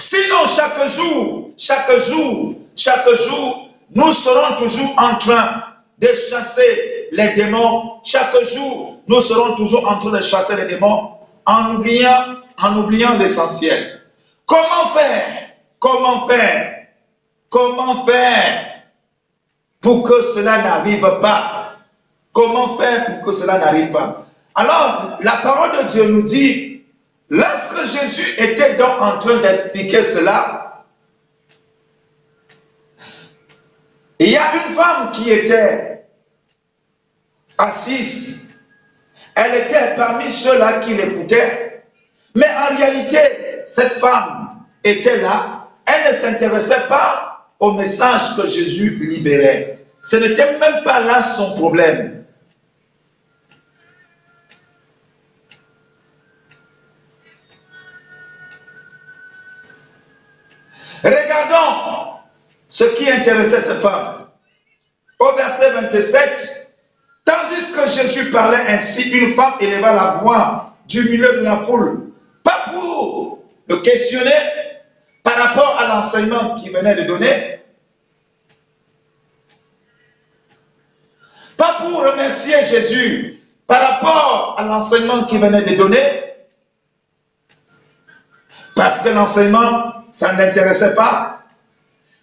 Sinon, 0.02 0.48
chaque 0.48 0.90
jour, 0.90 1.52
chaque 1.56 2.00
jour, 2.00 2.56
chaque 2.76 3.08
jour, 3.08 3.70
nous 3.94 4.12
serons 4.12 4.56
toujours 4.56 4.92
en 4.98 5.16
train 5.20 5.62
de 6.00 6.08
chasser 6.08 7.08
les 7.12 7.34
démons. 7.34 8.00
Chaque 8.04 8.34
jour, 8.46 8.98
nous 9.08 9.22
serons 9.22 9.56
toujours 9.56 9.88
en 9.88 10.00
train 10.00 10.10
de 10.10 10.24
chasser 10.24 10.56
les 10.56 10.66
démons 10.66 11.12
en 11.46 11.76
oubliant, 11.76 12.38
en 12.58 12.78
oubliant 12.78 13.16
l'essentiel. 13.20 14.02
Comment 14.48 14.90
faire? 14.96 15.52
Comment 15.78 16.26
faire? 16.26 16.88
Comment 17.52 18.04
faire 18.04 18.84
pour 19.82 20.02
que 20.02 20.20
cela 20.20 20.64
n'arrive 20.64 21.20
pas? 21.22 21.76
Comment 22.34 22.76
faire 22.76 23.06
pour 23.06 23.22
que 23.22 23.32
cela 23.32 23.60
n'arrive 23.60 23.92
pas? 23.92 24.26
Alors, 24.56 25.20
la 25.22 25.34
parole 25.44 25.72
de 25.78 25.92
Dieu 25.92 26.08
nous 26.08 26.24
dit, 26.24 26.71
lorsque 27.32 27.84
Jésus 27.86 28.36
était 28.38 28.76
donc 28.76 29.02
en 29.02 29.18
train 29.18 29.38
d'expliquer 29.40 30.04
cela, 30.04 30.84
il 34.20 34.30
y 34.30 34.38
a 34.38 34.54
une 34.54 34.76
femme 34.76 35.12
qui 35.12 35.32
était 35.32 36.06
assise. 37.58 38.50
Elle 39.36 39.64
était 39.64 39.96
parmi 39.96 40.30
ceux-là 40.30 40.82
qui 40.82 40.94
l'écoutaient. 40.94 41.86
Mais 42.36 42.48
en 42.48 42.76
réalité, 42.76 43.18
cette 43.66 43.94
femme 43.94 44.66
était 44.84 45.22
là. 45.22 45.70
Elle 45.88 46.10
ne 46.10 46.14
s'intéressait 46.14 46.88
pas 46.90 47.50
au 47.60 47.74
message 47.74 48.36
que 48.36 48.48
Jésus 48.48 48.98
libérait. 49.10 49.86
Ce 50.04 50.18
n'était 50.18 50.58
même 50.60 50.84
pas 50.84 51.00
là 51.00 51.22
son 51.22 51.54
problème. 51.54 52.21
Regardons 61.04 62.20
ce 62.68 62.84
qui 62.84 63.10
intéressait 63.10 63.62
cette 63.62 63.82
femme. 63.82 64.28
Au 65.20 65.36
verset 65.36 65.72
27, 65.72 66.62
Tandis 67.26 67.72
que 67.72 67.88
Jésus 67.88 68.30
parlait 68.32 68.66
ainsi, 68.70 69.10
une 69.12 69.34
femme 69.34 69.54
éleva 69.60 69.94
la 69.94 70.12
voix 70.22 70.76
du 70.88 71.04
milieu 71.04 71.32
de 71.38 71.42
la 71.42 71.56
foule, 71.56 72.12
pas 72.44 72.66
pour 72.74 73.44
le 73.68 73.78
questionner 73.78 74.32
par 75.24 75.36
rapport 75.36 75.80
à 75.80 75.88
l'enseignement 75.88 76.56
qu'il 76.56 76.72
venait 76.72 76.96
de 76.96 77.04
donner, 77.04 77.60
pas 81.58 81.78
pour 81.82 82.04
remercier 82.04 82.56
Jésus 82.64 83.40
par 83.68 83.82
rapport 83.82 84.56
à 84.58 84.64
l'enseignement 84.64 85.24
qu'il 85.24 85.40
venait 85.40 85.62
de 85.62 85.76
donner, 85.76 86.31
parce 88.76 89.02
que 89.02 89.10
l'enseignement, 89.10 90.06
ça 90.12 90.34
ne 90.34 90.38
l'intéressait 90.40 90.96
pas, 90.96 91.44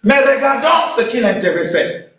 mais 0.03 0.19
regardons 0.19 0.87
ce 0.87 1.01
qui 1.01 1.19
l'intéressait. 1.19 2.11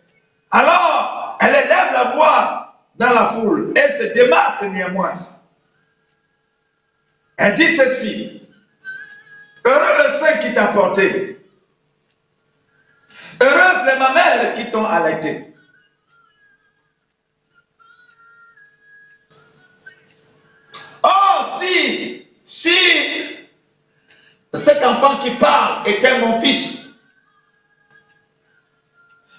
Alors, 0.51 1.39
elle 1.41 1.51
élève 1.51 1.93
la 1.93 2.05
voix 2.15 2.75
dans 2.97 3.11
la 3.11 3.27
foule 3.27 3.73
et 3.77 3.91
se 3.91 4.13
démarque 4.13 4.63
néanmoins. 4.63 5.13
Elle 7.39 7.55
dit 7.55 7.69
ceci. 7.69 8.43
Heureux 9.65 10.05
le 10.05 10.13
sein 10.13 10.39
qui 10.39 10.53
t'a 10.53 10.67
porté. 10.69 11.39
Heureuse 13.43 13.87
les 13.87 13.99
mamelles 13.99 14.55
qui 14.55 14.71
t'ont 14.71 14.85
allaité. 14.85 15.55
Oh, 21.03 21.45
si, 21.59 22.29
si 22.45 23.40
cet 24.53 24.85
enfant 24.85 25.17
qui 25.19 25.31
parle 25.33 25.89
était 25.89 26.19
mon 26.19 26.41
fils, 26.41 26.95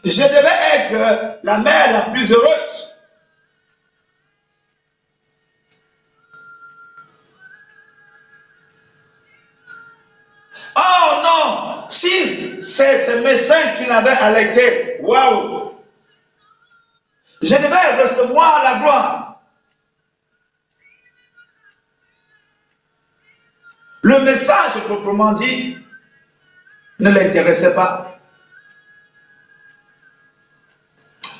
je 0.03 0.22
devais 0.22 0.60
être 0.74 1.39
la 1.44 1.58
mère 1.60 1.91
la 1.91 2.01
plus 2.12 2.32
heureuse. 2.32 2.96
Oh 10.75 11.22
non, 11.24 11.88
si 11.88 12.62
c'est 12.62 12.98
ce 12.98 13.18
médecin 13.24 13.60
qui 13.77 13.86
l'avait 13.86 14.10
allaité, 14.12 14.98
waouh, 15.01 15.72
je 17.41 17.56
devais 17.56 18.01
recevoir 18.01 18.63
la 18.63 18.80
gloire. 18.80 19.30
Le 24.12 24.20
message 24.24 24.74
proprement 24.88 25.32
dit 25.32 25.77
ne 27.00 27.10
l'intéressait 27.10 27.74
pas. 27.74 28.20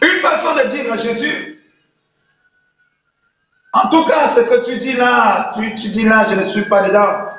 Une 0.02 0.20
façon 0.22 0.56
de 0.56 0.70
dire 0.70 0.94
à 0.94 0.96
Jésus, 0.96 1.52
En 3.74 3.90
tout 3.90 4.04
cas, 4.06 4.26
ce 4.28 4.42
que 4.42 4.66
tu 4.66 4.78
dis 4.78 4.94
là, 4.94 5.52
tu, 5.54 5.90
dis 5.90 6.04
là, 6.04 6.26
je 6.30 6.36
ne 6.36 6.44
suis 6.44 6.64
pas 6.64 6.88
dedans. 6.88 7.30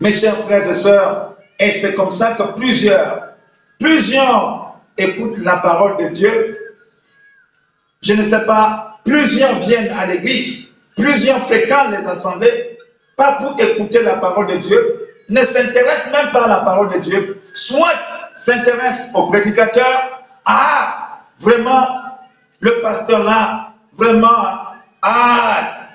Mes 0.00 0.12
chers 0.12 0.36
frères 0.36 0.68
et 0.68 0.74
sœurs, 0.74 1.36
et 1.58 1.70
c'est 1.70 1.94
comme 1.94 2.10
ça 2.10 2.34
que 2.34 2.54
plusieurs, 2.54 3.34
plusieurs 3.78 4.80
écoutent 4.98 5.38
la 5.38 5.56
parole 5.56 5.96
de 5.96 6.08
Dieu. 6.08 6.74
Je 8.02 8.14
ne 8.14 8.22
sais 8.22 8.44
pas, 8.46 9.00
plusieurs 9.04 9.58
viennent 9.60 9.92
à 9.92 10.06
l'église, 10.06 10.73
plusieurs 10.96 11.40
fréquentent 11.40 11.90
les 11.90 12.06
assemblées, 12.06 12.78
pas 13.16 13.32
pour 13.32 13.58
écouter 13.60 14.02
la 14.02 14.14
parole 14.14 14.46
de 14.46 14.56
Dieu, 14.56 15.08
ne 15.28 15.42
s'intéressent 15.42 16.12
même 16.12 16.32
pas 16.32 16.44
à 16.44 16.48
la 16.48 16.58
parole 16.58 16.88
de 16.88 16.98
Dieu, 16.98 17.40
soit 17.52 17.94
s'intéressent 18.34 19.14
au 19.14 19.26
prédicateur, 19.28 20.22
ah, 20.44 21.20
vraiment, 21.38 21.86
le 22.60 22.80
pasteur 22.80 23.22
là, 23.22 23.72
vraiment, 23.92 24.74
ah, 25.02 25.88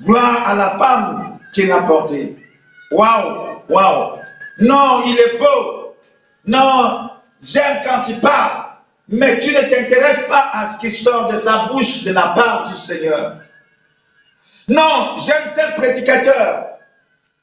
gloire 0.00 0.48
à 0.48 0.54
la 0.54 0.70
femme 0.70 1.38
qu'il 1.52 1.70
a 1.72 1.82
portée. 1.82 2.36
Waouh, 2.90 3.62
waouh. 3.68 4.18
Non, 4.60 5.02
il 5.06 5.18
est 5.18 5.38
beau. 5.38 5.96
Non, 6.46 7.10
j'aime 7.40 7.78
quand 7.84 8.08
il 8.08 8.20
parle. 8.20 8.64
Mais 9.08 9.38
tu 9.38 9.50
ne 9.50 9.60
t'intéresses 9.60 10.26
pas 10.28 10.50
à 10.52 10.66
ce 10.66 10.78
qui 10.80 10.90
sort 10.90 11.28
de 11.28 11.36
sa 11.36 11.66
bouche 11.66 12.02
de 12.04 12.12
la 12.12 12.28
part 12.28 12.68
du 12.68 12.74
Seigneur. 12.74 13.36
Non, 14.68 15.16
j'aime 15.24 15.52
tel 15.54 15.74
prédicateur. 15.74 16.78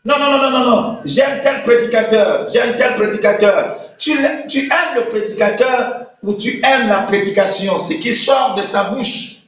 Non, 0.06 0.16
non, 0.20 0.32
non, 0.32 0.38
non, 0.38 0.52
non, 0.52 0.70
non. 0.70 1.02
J'aime 1.06 1.42
tel 1.42 1.64
prédicateur. 1.64 2.48
J'aime 2.50 2.76
tel 2.76 2.96
prédicateur. 2.96 3.78
Tu, 3.98 4.12
tu 4.50 4.60
aimes 4.60 4.96
le 4.96 5.06
prédicateur 5.06 6.08
ou 6.22 6.34
tu 6.36 6.62
aimes 6.66 6.90
la 6.90 7.04
prédication, 7.04 7.78
ce 7.78 7.94
qui 7.94 8.14
sort 8.14 8.56
de 8.56 8.64
sa 8.64 8.86
bouche. 8.86 9.44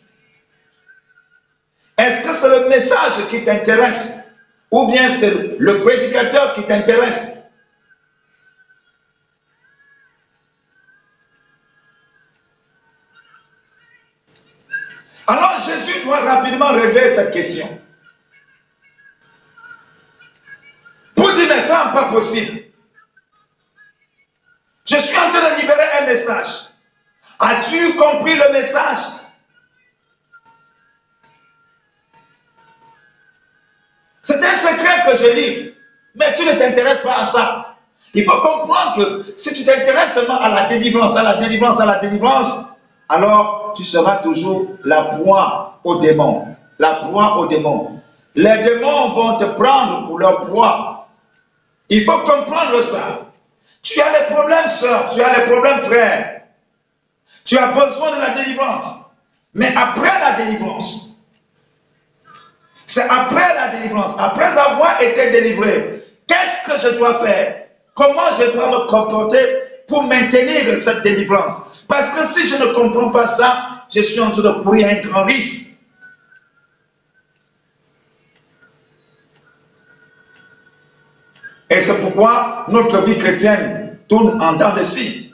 Est-ce 1.98 2.22
que 2.22 2.34
c'est 2.34 2.60
le 2.60 2.70
message 2.70 3.28
qui 3.30 3.44
t'intéresse 3.44 4.32
ou 4.72 4.88
bien 4.88 5.10
c'est 5.10 5.58
le 5.58 5.82
prédicateur 5.82 6.54
qui 6.54 6.64
t'intéresse? 6.64 7.45
Alors 15.28 15.60
Jésus 15.60 16.04
doit 16.04 16.20
rapidement 16.20 16.70
régler 16.70 17.10
cette 17.10 17.32
question. 17.34 17.68
Pour 21.16 21.32
dire 21.34 21.48
mes 21.48 21.64
femmes, 21.64 21.94
pas 21.94 22.12
possible. 22.12 22.62
Je 24.86 24.96
suis 24.96 25.18
en 25.18 25.30
train 25.30 25.56
de 25.56 25.62
libérer 25.62 25.88
un 26.02 26.06
message. 26.06 26.70
As-tu 27.40 27.96
compris 27.96 28.36
le 28.36 28.54
message? 28.54 29.26
C'est 34.22 34.44
un 34.44 34.56
secret 34.56 35.04
que 35.06 35.16
je 35.16 35.34
livre. 35.34 35.72
Mais 36.16 36.34
tu 36.36 36.46
ne 36.46 36.54
t'intéresses 36.54 37.00
pas 37.00 37.20
à 37.20 37.26
ça. 37.26 37.78
Il 38.14 38.24
faut 38.24 38.40
comprendre 38.40 38.96
que 38.96 39.26
si 39.36 39.54
tu 39.54 39.66
t'intéresses 39.66 40.14
seulement 40.14 40.40
à 40.40 40.50
la 40.50 40.66
délivrance, 40.68 41.18
à 41.18 41.24
la 41.24 41.36
délivrance, 41.36 41.80
à 41.82 41.86
la 41.86 42.00
délivrance, 42.00 42.72
alors 43.10 43.65
tu 43.76 43.84
seras 43.84 44.18
toujours 44.18 44.68
la 44.84 45.04
proie 45.04 45.80
aux 45.84 46.00
démons. 46.00 46.48
La 46.80 46.92
proie 46.92 47.38
aux 47.38 47.48
démons. 47.48 48.02
Les 48.36 48.64
démons 48.64 49.10
vont 49.10 49.38
te 49.38 49.46
prendre 49.46 50.08
pour 50.08 50.20
leur 50.20 50.40
proie. 50.40 51.08
Il 51.90 52.04
faut 52.04 52.18
comprendre 52.20 52.82
ça. 52.82 53.32
Tu 53.82 54.02
as 54.02 54.10
des 54.10 54.34
problèmes, 54.34 54.68
soeur, 54.68 55.08
tu 55.14 55.22
as 55.22 55.36
des 55.36 55.46
problèmes, 55.46 55.80
frère. 55.80 56.42
Tu 57.46 57.58
as 57.58 57.68
besoin 57.68 58.16
de 58.16 58.22
la 58.22 58.30
délivrance. 58.30 59.12
Mais 59.54 59.68
après 59.78 60.20
la 60.20 60.44
délivrance, 60.44 61.12
c'est 62.88 63.10
après 63.10 63.54
la 63.56 63.68
délivrance, 63.70 64.16
après 64.20 64.46
avoir 64.46 65.02
été 65.02 65.30
délivré, 65.30 66.04
qu'est-ce 66.28 66.70
que 66.70 66.78
je 66.78 66.98
dois 66.98 67.20
faire? 67.20 67.68
Comment 67.94 68.30
je 68.40 68.52
dois 68.52 68.68
me 68.68 68.88
comporter 68.88 69.46
pour 69.88 70.04
maintenir 70.04 70.78
cette 70.78 71.04
délivrance? 71.04 71.75
Parce 71.88 72.10
que 72.10 72.26
si 72.26 72.48
je 72.48 72.56
ne 72.56 72.74
comprends 72.74 73.10
pas 73.10 73.28
ça, 73.28 73.86
je 73.94 74.02
suis 74.02 74.20
en 74.20 74.32
train 74.32 74.42
de 74.42 74.64
courir 74.64 74.88
un 74.88 75.08
grand 75.08 75.26
risque. 75.26 75.80
Et 81.70 81.82
c'est 81.82 82.00
pourquoi 82.02 82.66
notre 82.70 83.02
vie 83.02 83.18
chrétienne 83.18 84.00
tourne 84.08 84.42
en 84.42 84.58
temps 84.58 84.74
de 84.76 84.84
scie. 84.84 85.34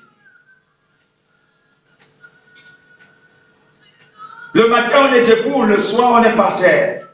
Le 4.53 4.67
matin, 4.67 5.07
on 5.09 5.13
est 5.13 5.25
debout, 5.25 5.63
le 5.63 5.77
soir, 5.77 6.21
on 6.21 6.23
est 6.23 6.35
par 6.35 6.55
terre. 6.55 7.07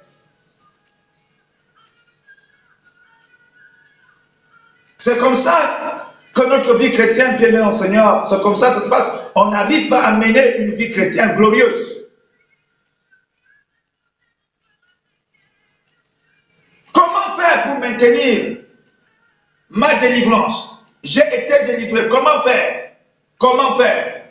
C'est 4.98 5.18
comme 5.20 5.36
ça 5.36 6.12
que 6.34 6.42
notre 6.50 6.76
vie 6.76 6.92
chrétienne, 6.92 7.38
bien 7.38 7.50
aimé 7.50 7.72
Seigneur, 7.72 8.26
c'est 8.26 8.42
comme 8.42 8.56
ça 8.56 8.68
que 8.68 8.74
ça 8.74 8.82
se 8.82 8.90
passe. 8.90 9.08
On 9.40 9.52
n'arrive 9.52 9.88
pas 9.88 10.04
à 10.04 10.14
mener 10.14 10.58
une 10.58 10.74
vie 10.74 10.90
chrétienne 10.90 11.36
glorieuse. 11.36 12.08
Comment 16.92 17.36
faire 17.36 17.64
pour 17.64 17.76
maintenir 17.80 18.58
ma 19.70 19.94
délivrance? 19.96 20.86
J'ai 21.04 21.22
été 21.22 21.66
délivré. 21.66 22.10
Comment 22.10 22.42
faire? 22.42 22.94
Comment 23.38 23.78
faire? 23.78 24.24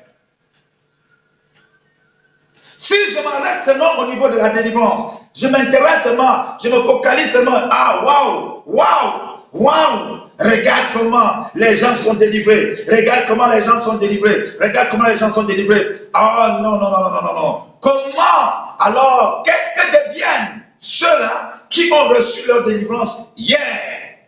Si 2.78 2.94
je 3.10 3.22
m'arrête 3.22 3.62
seulement 3.62 4.00
au 4.00 4.06
niveau 4.08 4.28
de 4.28 4.36
la 4.36 4.48
délivrance, 4.48 5.20
je 5.36 5.46
m'intéresse 5.46 6.02
seulement, 6.02 6.56
je 6.62 6.68
me 6.68 6.82
focalise 6.82 7.30
seulement, 7.30 7.68
ah 7.70 8.02
waouh, 8.04 8.62
waouh, 8.66 9.25
waouh, 9.52 10.26
Regarde 10.38 10.92
comment 10.92 11.50
les 11.54 11.76
gens 11.76 11.94
sont 11.94 12.14
délivrés. 12.14 12.74
Regarde 12.90 13.24
comment 13.26 13.48
les 13.48 13.62
gens 13.62 13.78
sont 13.78 13.96
délivrés. 13.96 14.50
Regarde 14.60 14.88
comment 14.90 15.08
les 15.08 15.16
gens 15.16 15.30
sont 15.30 15.44
délivrés. 15.44 16.08
Ah 16.12 16.60
non, 16.62 16.72
non, 16.72 16.90
non, 16.90 17.00
non, 17.00 17.22
non, 17.22 17.34
non. 17.34 17.62
Comment 17.80 18.76
alors, 18.80 19.42
que, 19.46 19.50
que 19.50 20.10
deviennent 20.10 20.62
ceux-là 20.78 21.62
qui 21.70 21.90
ont 21.90 22.08
reçu 22.08 22.46
leur 22.48 22.64
délivrance 22.64 23.32
hier? 23.38 24.18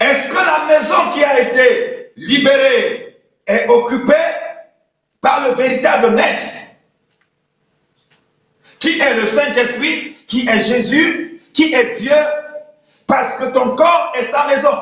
Est-ce 0.00 0.28
que 0.28 0.34
la 0.34 0.74
maison 0.74 1.10
qui 1.14 1.24
a 1.24 1.40
été 1.40 2.12
libérée 2.16 3.16
est 3.46 3.68
occupée 3.68 4.12
par 5.22 5.48
le 5.48 5.54
véritable 5.54 6.10
maître? 6.10 6.61
Le 9.14 9.26
Saint-Esprit 9.26 10.16
qui 10.26 10.48
est 10.48 10.60
Jésus, 10.60 11.40
qui 11.52 11.74
est 11.74 12.00
Dieu, 12.00 12.12
parce 13.06 13.34
que 13.34 13.44
ton 13.52 13.74
corps 13.74 14.12
est 14.18 14.24
sa 14.24 14.46
maison. 14.46 14.76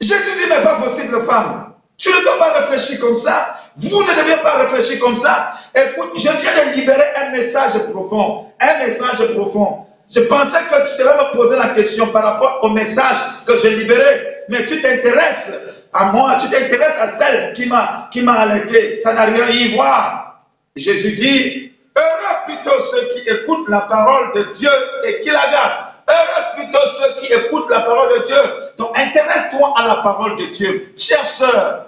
Jésus 0.00 0.38
dit, 0.38 0.46
mais 0.48 0.62
pas 0.62 0.74
possible, 0.80 1.20
femme. 1.22 1.72
Tu 1.96 2.08
ne 2.08 2.20
dois 2.22 2.38
pas 2.38 2.52
réfléchir 2.60 2.98
comme 3.00 3.16
ça. 3.16 3.56
Vous 3.76 4.02
ne 4.02 4.08
devez 4.08 4.36
pas 4.42 4.56
réfléchir 4.58 4.98
comme 5.00 5.14
ça. 5.14 5.54
Écoute, 5.74 6.12
je 6.16 6.22
viens 6.22 6.32
de 6.64 6.76
libérer 6.76 7.04
un 7.22 7.30
message 7.30 7.78
profond. 7.92 8.46
Un 8.60 8.78
message 8.78 9.34
profond. 9.34 9.86
Je 10.12 10.20
pensais 10.22 10.58
que 10.70 10.90
tu 10.90 10.98
devais 10.98 11.14
me 11.14 11.36
poser 11.36 11.56
la 11.56 11.68
question 11.68 12.06
par 12.08 12.24
rapport 12.24 12.60
au 12.62 12.70
message 12.70 13.16
que 13.46 13.56
j'ai 13.58 13.70
libéré. 13.76 14.44
Mais 14.48 14.64
tu 14.66 14.80
t'intéresses 14.80 15.52
à 15.92 16.12
moi, 16.12 16.36
tu 16.40 16.48
t'intéresses 16.48 16.98
à 17.00 17.08
celle 17.08 17.52
qui 17.52 17.66
m'a 17.66 18.08
qui 18.12 18.22
m'a 18.22 18.34
alerté, 18.34 18.94
ça 18.96 19.12
n'a 19.12 19.24
rien 19.24 19.44
à 19.44 19.50
y 19.50 19.74
voir. 19.74 20.44
Jésus 20.76 21.12
dit, 21.12 21.72
heureux 21.96 22.36
plutôt 22.46 22.78
ceux 22.80 23.08
qui 23.08 23.28
écoutent 23.28 23.68
la 23.68 23.80
parole 23.82 24.32
de 24.34 24.42
Dieu 24.52 24.70
et 25.04 25.20
qui 25.20 25.30
la 25.30 25.50
gardent. 25.50 25.86
Heureux 26.08 26.62
plutôt 26.62 26.86
ceux 26.86 27.20
qui 27.20 27.32
écoutent 27.32 27.70
la 27.70 27.80
parole 27.80 28.18
de 28.18 28.24
Dieu. 28.24 28.42
Donc 28.78 28.96
intéresse-toi 28.98 29.74
à 29.76 29.86
la 29.86 29.94
parole 29.96 30.36
de 30.36 30.44
Dieu. 30.46 30.92
Chère 30.96 31.26
sœur, 31.26 31.86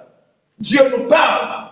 Dieu 0.58 0.80
nous 0.96 1.06
parle. 1.06 1.68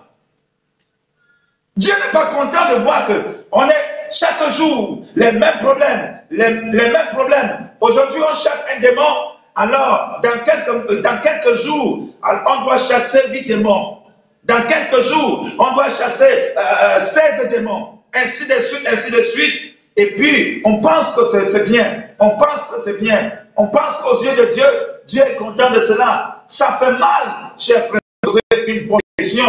Dieu 1.77 1.93
n'est 1.95 2.13
pas 2.13 2.27
content 2.27 2.75
de 2.75 2.75
voir 2.81 3.07
que 3.07 3.13
on 3.53 3.67
est 3.67 3.91
chaque 4.11 4.51
jour 4.51 5.05
les 5.17 5.33
mêmes 5.33 5.59
problèmes, 5.61 6.21
les, 6.31 6.51
les 6.51 6.91
mêmes 6.91 7.09
problèmes. 7.13 7.71
Aujourd'hui, 7.81 8.21
on 8.21 8.35
chasse 8.35 8.65
un 8.77 8.81
démon, 8.81 9.30
alors, 9.57 10.21
dans 10.23 10.45
quelques, 10.45 11.01
dans 11.03 11.21
quelques 11.21 11.57
jours, 11.63 12.09
on 12.23 12.65
doit 12.65 12.79
chasser 12.79 13.21
huit 13.31 13.47
démons. 13.47 13.99
Dans 14.45 14.61
quelques 14.63 15.03
jours, 15.03 15.47
on 15.59 15.75
doit 15.75 15.89
chasser 15.89 16.55
euh, 16.57 17.01
16 17.01 17.51
démons. 17.51 17.99
Ainsi 18.15 18.49
de 18.49 18.55
suite, 18.55 18.89
ainsi 18.93 19.11
de 19.11 19.21
suite. 19.21 19.75
Et 19.97 20.07
puis, 20.07 20.63
on 20.65 20.81
pense 20.81 21.15
que 21.15 21.25
c'est 21.45 21.65
bien. 21.65 22.05
On 22.19 22.31
pense 22.31 22.69
que 22.69 22.81
c'est 22.85 22.99
bien. 23.01 23.33
On 23.57 23.67
pense 23.69 23.97
qu'aux 23.99 24.23
yeux 24.23 24.35
de 24.37 24.51
Dieu, 24.53 24.65
Dieu 25.07 25.23
est 25.23 25.37
content 25.37 25.71
de 25.71 25.81
cela. 25.81 26.43
Ça 26.49 26.79
fait 26.81 26.93
mal, 26.93 27.53
cher 27.59 27.85
frère, 27.87 28.01
poser 28.23 28.41
une 28.67 28.89
bonne 28.89 29.01
question. 29.19 29.45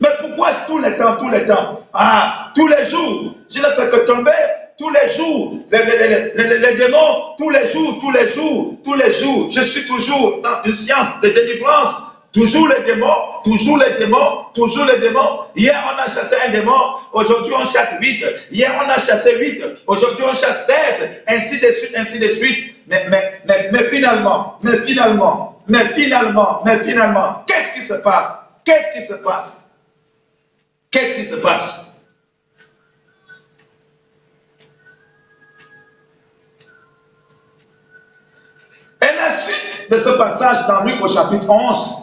Mais 0.00 0.08
pourquoi 0.20 0.50
tous 0.66 0.78
les 0.78 0.96
temps, 0.96 1.16
tous 1.18 1.30
les 1.30 1.46
temps? 1.46 1.80
Ah, 1.94 2.52
tous 2.54 2.66
les 2.66 2.84
jours, 2.84 3.34
je 3.48 3.58
ne 3.58 3.64
fais 3.64 3.88
que 3.88 4.04
tomber 4.06 4.32
tous 4.78 4.90
les 4.90 5.12
jours. 5.14 5.58
Les, 5.70 6.76
démons, 6.76 7.34
tous 7.38 7.50
les 7.50 7.66
jours, 7.68 7.98
tous 8.00 8.10
les 8.10 8.28
jours, 8.28 8.74
tous 8.84 8.94
les 8.94 9.12
jours. 9.12 9.48
Je 9.50 9.60
suis 9.60 9.86
toujours 9.86 10.42
dans 10.42 10.64
une 10.64 10.72
science 10.72 11.20
de 11.22 11.28
délivrance. 11.28 12.16
Toujours 12.32 12.68
les 12.68 12.84
démons, 12.84 13.40
toujours 13.44 13.78
les 13.78 13.98
démons, 13.98 14.44
toujours 14.52 14.84
les 14.84 14.98
démons. 14.98 15.40
Hier, 15.54 15.74
on 15.90 15.98
a 15.98 16.04
chassé 16.04 16.36
un 16.46 16.50
démon, 16.50 16.76
aujourd'hui, 17.14 17.54
on 17.56 17.64
chasse 17.64 17.94
huit. 18.02 18.22
Hier, 18.50 18.70
on 18.84 18.90
a 18.90 18.98
chassé 18.98 19.38
huit, 19.38 19.64
aujourd'hui, 19.86 20.22
on 20.30 20.34
chasse 20.34 20.66
16, 20.98 21.08
ainsi 21.28 21.60
de 21.60 21.70
suite, 21.70 21.96
ainsi 21.96 22.18
de 22.18 22.28
suite. 22.28 22.74
Mais, 22.88 23.06
mais, 23.08 23.40
mais, 23.48 23.70
mais 23.72 23.84
finalement, 23.84 24.58
mais 24.62 24.76
finalement, 24.82 25.62
mais 25.66 25.86
finalement, 25.94 26.60
mais 26.66 26.78
finalement, 26.80 27.42
qu'est-ce 27.46 27.72
qui 27.72 27.82
se 27.82 27.94
passe? 28.02 28.40
Qu'est-ce 28.66 28.98
qui 28.98 29.02
se 29.02 29.14
passe? 29.14 29.70
Qu'est-ce 30.90 31.14
qui 31.14 31.24
se 31.24 31.36
passe? 31.36 31.85
Ce 39.98 40.10
passage 40.10 40.66
dans 40.68 40.84
Luc 40.84 41.02
au 41.02 41.08
chapitre 41.08 41.48
11 41.48 41.94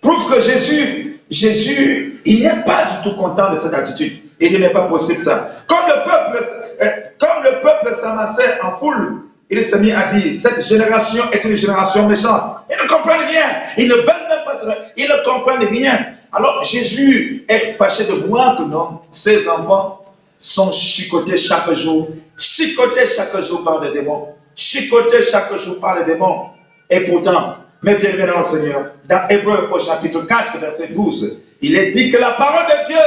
prouve 0.00 0.34
que 0.34 0.40
Jésus, 0.40 1.20
Jésus, 1.30 2.20
il 2.24 2.42
n'est 2.42 2.62
pas 2.64 2.84
du 2.84 3.10
tout 3.10 3.16
content 3.16 3.50
de 3.50 3.56
cette 3.56 3.74
attitude. 3.74 4.20
Il 4.40 4.58
n'est 4.58 4.70
pas 4.70 4.82
possible 4.82 5.22
ça. 5.22 5.48
Comme 5.66 5.86
le 5.86 6.04
peuple, 6.04 6.44
euh, 6.82 6.86
comme 7.18 7.44
le 7.44 7.60
peuple 7.60 7.94
s'amassait 7.94 8.58
en 8.62 8.76
foule, 8.78 9.22
il 9.50 9.62
s'est 9.62 9.80
mis 9.80 9.92
à 9.92 10.04
dire, 10.12 10.32
cette 10.34 10.64
génération 10.64 11.22
est 11.32 11.44
une 11.44 11.56
génération 11.56 12.08
méchante. 12.08 12.56
Ils 12.70 12.82
ne 12.82 12.88
comprennent 12.88 13.26
rien. 13.28 13.44
Ils 13.76 13.88
ne 13.88 13.94
veulent 13.94 14.04
même 14.04 14.44
pas 14.46 14.56
cela. 14.56 14.76
Ils 14.96 15.08
ne 15.08 15.24
comprennent 15.24 15.68
rien. 15.68 16.06
Alors 16.32 16.62
Jésus 16.62 17.44
est 17.48 17.74
fâché 17.76 18.04
de 18.04 18.12
voir 18.12 18.56
que 18.56 18.62
non, 18.62 19.00
ses 19.10 19.48
enfants 19.48 20.04
sont 20.38 20.70
chicotés 20.70 21.36
chaque 21.36 21.72
jour, 21.72 22.08
chicotés 22.38 23.06
chaque 23.06 23.38
jour 23.42 23.64
par 23.64 23.80
des 23.80 23.90
démons, 23.90 24.28
chicotés 24.54 25.22
chaque 25.22 25.52
jour 25.56 25.80
par 25.80 25.98
les 25.98 26.04
démons. 26.04 26.46
Et 26.90 27.00
pourtant, 27.00 27.56
mes 27.82 27.94
bien-aimés 27.94 28.26
dans 28.26 28.38
le 28.38 28.42
Seigneur, 28.42 28.90
dans 29.08 29.28
Hébreu 29.28 29.68
au 29.72 29.78
chapitre 29.78 30.20
4, 30.26 30.58
verset 30.58 30.88
12, 30.88 31.38
il 31.62 31.76
est 31.76 31.90
dit 31.90 32.10
que 32.10 32.18
la 32.18 32.30
parole 32.32 32.66
de 32.66 32.86
Dieu, 32.86 33.04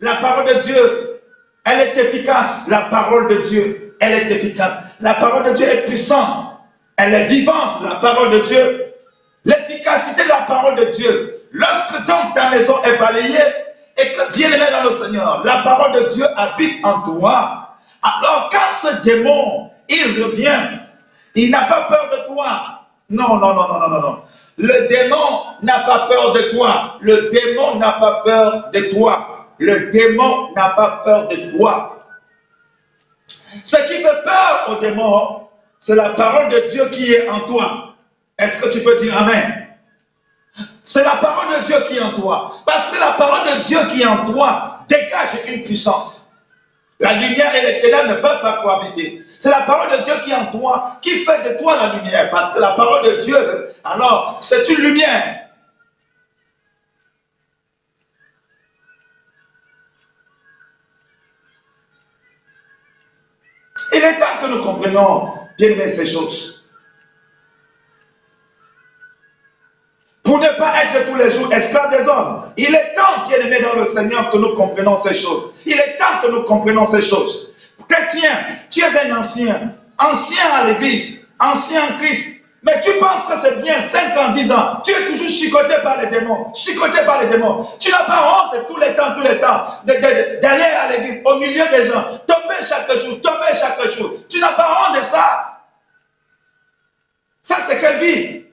la 0.00 0.14
parole 0.14 0.54
de 0.54 0.60
Dieu, 0.60 1.20
elle 1.64 1.80
est 1.80 1.96
efficace. 1.96 2.66
La 2.68 2.82
parole 2.82 3.28
de 3.28 3.36
Dieu, 3.36 3.96
elle 4.00 4.12
est 4.12 4.30
efficace. 4.30 4.78
La 5.00 5.14
parole 5.14 5.44
de 5.44 5.50
Dieu 5.50 5.66
est 5.66 5.86
puissante. 5.86 6.40
Elle 6.96 7.12
est 7.12 7.26
vivante, 7.26 7.82
la 7.84 7.96
parole 7.96 8.30
de 8.30 8.38
Dieu. 8.38 8.92
L'efficacité 9.44 10.24
de 10.24 10.28
la 10.28 10.42
parole 10.42 10.74
de 10.76 10.84
Dieu, 10.84 11.36
Lorsque 11.56 12.04
donc 12.06 12.34
ta 12.34 12.50
maison 12.50 12.74
est 12.82 12.98
balayée 12.98 13.38
et 13.96 14.12
que 14.12 14.32
bien 14.32 14.48
aimé 14.52 14.64
dans 14.70 14.82
le 14.82 14.90
Seigneur, 14.90 15.42
la 15.44 15.56
parole 15.62 15.92
de 15.92 16.08
Dieu 16.08 16.26
habite 16.36 16.84
en 16.84 17.00
toi, 17.00 17.76
alors 18.02 18.50
quand 18.52 18.70
ce 18.70 19.02
démon, 19.02 19.70
il 19.88 20.22
revient, 20.22 20.80
il 21.34 21.50
n'a 21.50 21.62
pas 21.62 21.86
peur 21.88 22.10
de 22.12 22.26
toi. 22.26 22.75
Non, 23.08 23.36
non, 23.36 23.54
non, 23.54 23.68
non, 23.68 23.78
non, 23.78 23.88
non, 23.88 24.00
non. 24.00 24.22
Le 24.58 24.88
démon 24.88 25.44
n'a 25.62 25.80
pas 25.80 26.06
peur 26.08 26.32
de 26.32 26.40
toi. 26.50 26.96
Le 27.00 27.28
démon 27.30 27.76
n'a 27.76 27.92
pas 27.92 28.22
peur 28.24 28.70
de 28.72 28.80
toi. 28.90 29.46
Le 29.58 29.90
démon 29.90 30.52
n'a 30.54 30.70
pas 30.70 31.02
peur 31.04 31.28
de 31.28 31.56
toi. 31.56 31.92
Ce 33.62 33.76
qui 33.76 34.02
fait 34.02 34.22
peur 34.24 34.66
au 34.70 34.74
démon, 34.80 35.48
c'est 35.78 35.94
la 35.94 36.10
parole 36.10 36.48
de 36.48 36.68
Dieu 36.68 36.84
qui 36.90 37.12
est 37.12 37.28
en 37.28 37.40
toi. 37.40 37.94
Est-ce 38.38 38.62
que 38.62 38.68
tu 38.70 38.80
peux 38.82 38.96
dire 38.98 39.16
Amen? 39.16 39.68
C'est 40.84 41.04
la 41.04 41.16
parole 41.16 41.58
de 41.58 41.64
Dieu 41.64 41.76
qui 41.88 41.96
est 41.96 42.02
en 42.02 42.12
toi. 42.12 42.50
Parce 42.64 42.90
que 42.90 43.00
la 43.00 43.12
parole 43.12 43.56
de 43.56 43.62
Dieu 43.62 43.78
qui 43.92 44.02
est 44.02 44.06
en 44.06 44.24
toi 44.24 44.80
dégage 44.88 45.42
une 45.48 45.62
puissance. 45.64 46.30
La 46.98 47.12
lumière 47.14 47.54
et 47.54 47.72
les 47.72 47.80
ténèbres 47.80 48.08
ne 48.08 48.14
peuvent 48.14 48.40
pas 48.40 48.62
cohabiter. 48.62 49.22
C'est 49.38 49.50
la 49.50 49.60
parole 49.60 49.90
de 49.90 50.04
Dieu 50.04 50.14
qui 50.24 50.30
est 50.30 50.34
en 50.34 50.46
toi 50.46 50.98
qui 51.02 51.24
fait 51.24 51.52
de 51.52 51.58
toi 51.58 51.76
la 51.76 51.94
lumière. 51.96 52.30
Parce 52.30 52.54
que 52.54 52.60
la 52.60 52.72
parole 52.72 53.04
de 53.04 53.20
Dieu, 53.20 53.68
alors, 53.84 54.38
c'est 54.40 54.68
une 54.68 54.80
lumière. 54.80 55.42
Il 63.92 64.02
est 64.02 64.18
temps 64.18 64.26
que 64.40 64.46
nous 64.46 64.62
comprenions 64.62 65.32
bien 65.58 65.88
ces 65.88 66.06
choses. 66.06 66.56
pour 70.26 70.40
ne 70.40 70.48
pas 70.58 70.72
être 70.82 71.06
tous 71.06 71.14
les 71.14 71.30
jours 71.30 71.50
esclaves 71.52 71.90
des 71.96 72.08
hommes. 72.08 72.42
Il 72.56 72.74
est 72.74 72.94
temps, 72.94 73.26
bien 73.28 73.38
aimé 73.46 73.60
dans 73.62 73.78
le 73.78 73.84
Seigneur, 73.84 74.28
que 74.28 74.36
nous 74.36 74.54
comprenions 74.54 74.96
ces 74.96 75.14
choses. 75.14 75.54
Il 75.64 75.74
est 75.74 75.96
temps 75.98 76.20
que 76.20 76.26
nous 76.32 76.42
comprenions 76.42 76.84
ces 76.84 77.00
choses. 77.00 77.45
Chrétien, 77.88 78.30
tu 78.70 78.80
es 78.80 79.10
un 79.10 79.16
ancien, 79.16 79.74
ancien 79.98 80.44
à 80.54 80.64
l'église, 80.64 81.28
ancien 81.38 81.82
en 81.82 81.98
Christ. 81.98 82.40
Mais 82.62 82.80
tu 82.80 82.90
penses 82.94 83.26
que 83.26 83.34
c'est 83.40 83.62
bien, 83.62 83.80
5 83.80 84.16
ans, 84.16 84.30
10 84.32 84.50
ans, 84.50 84.80
tu 84.84 84.90
es 84.90 85.06
toujours 85.06 85.28
chicoté 85.28 85.74
par 85.84 86.00
les 86.00 86.08
démons, 86.08 86.52
chicoté 86.52 87.04
par 87.04 87.22
les 87.22 87.28
démons. 87.28 87.64
Tu 87.78 87.90
n'as 87.90 88.02
pas 88.04 88.50
honte 88.52 88.66
tous 88.66 88.78
les 88.78 88.92
temps, 88.96 89.14
tous 89.14 89.22
les 89.22 89.38
temps, 89.38 89.66
d'aller 89.84 90.64
à 90.64 90.90
l'église, 90.90 91.20
au 91.24 91.36
milieu 91.36 91.64
des 91.70 91.86
gens, 91.86 92.18
tomber 92.26 92.56
chaque 92.68 92.90
jour, 92.96 93.20
tomber 93.20 93.56
chaque 93.58 93.80
jour. 93.96 94.14
Tu 94.28 94.40
n'as 94.40 94.52
pas 94.52 94.88
honte 94.88 94.98
de 94.98 95.04
ça. 95.04 95.60
Ça, 97.42 97.58
c'est 97.68 97.78
quelle 97.78 97.98
vie 97.98 98.45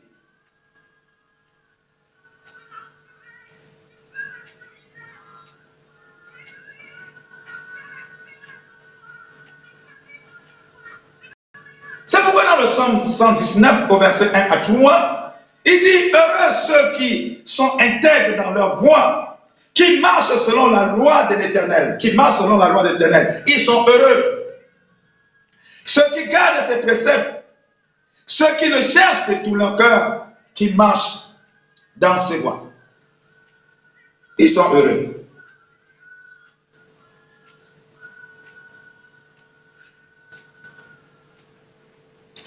Somme 12.83 13.05
119, 13.05 13.91
au 13.91 13.97
verset 13.97 14.29
1 14.33 14.51
à 14.51 14.57
3, 14.57 15.35
il 15.65 15.79
dit, 15.79 16.11
heureux 16.11 16.51
ceux 16.51 16.97
qui 16.97 17.41
sont 17.45 17.77
intègres 17.79 18.43
dans 18.43 18.51
leur 18.51 18.81
voie, 18.81 19.39
qui 19.73 19.99
marchent 19.99 20.35
selon 20.35 20.69
la 20.69 20.87
loi 20.87 21.27
de 21.29 21.35
l'éternel, 21.35 21.97
qui 21.97 22.11
marchent 22.11 22.39
selon 22.39 22.57
la 22.57 22.69
loi 22.69 22.83
de 22.83 22.89
l'éternel. 22.89 23.43
Ils 23.47 23.59
sont 23.59 23.85
heureux. 23.87 24.43
Ceux 25.85 26.03
qui 26.13 26.27
gardent 26.27 26.63
ses 26.67 26.81
préceptes, 26.81 27.43
ceux 28.25 28.53
qui 28.57 28.67
le 28.67 28.81
cherchent 28.81 29.29
de 29.29 29.45
tout 29.45 29.55
leur 29.55 29.75
cœur, 29.77 30.27
qui 30.53 30.73
marchent 30.73 31.29
dans 31.95 32.17
ses 32.17 32.39
voies. 32.39 32.69
Ils 34.37 34.49
sont 34.49 34.73
heureux. 34.73 35.22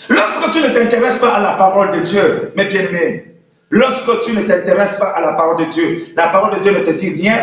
Lorsque 0.09 0.53
tu 0.53 0.61
ne 0.61 0.69
t'intéresses 0.69 1.19
pas 1.19 1.35
à 1.35 1.41
la 1.41 1.53
parole 1.53 1.91
de 1.91 2.01
Dieu, 2.01 2.53
mes 2.57 2.65
bien-aimés, 2.65 3.35
lorsque 3.71 4.21
tu 4.21 4.33
ne 4.33 4.43
t'intéresses 4.43 4.95
pas 4.95 5.09
à 5.09 5.21
la 5.21 5.33
parole 5.33 5.57
de 5.57 5.65
Dieu, 5.65 6.07
la 6.17 6.29
parole 6.29 6.55
de 6.55 6.61
Dieu 6.61 6.73
ne 6.73 6.79
te 6.79 6.91
dit 6.91 7.11
rien, 7.21 7.37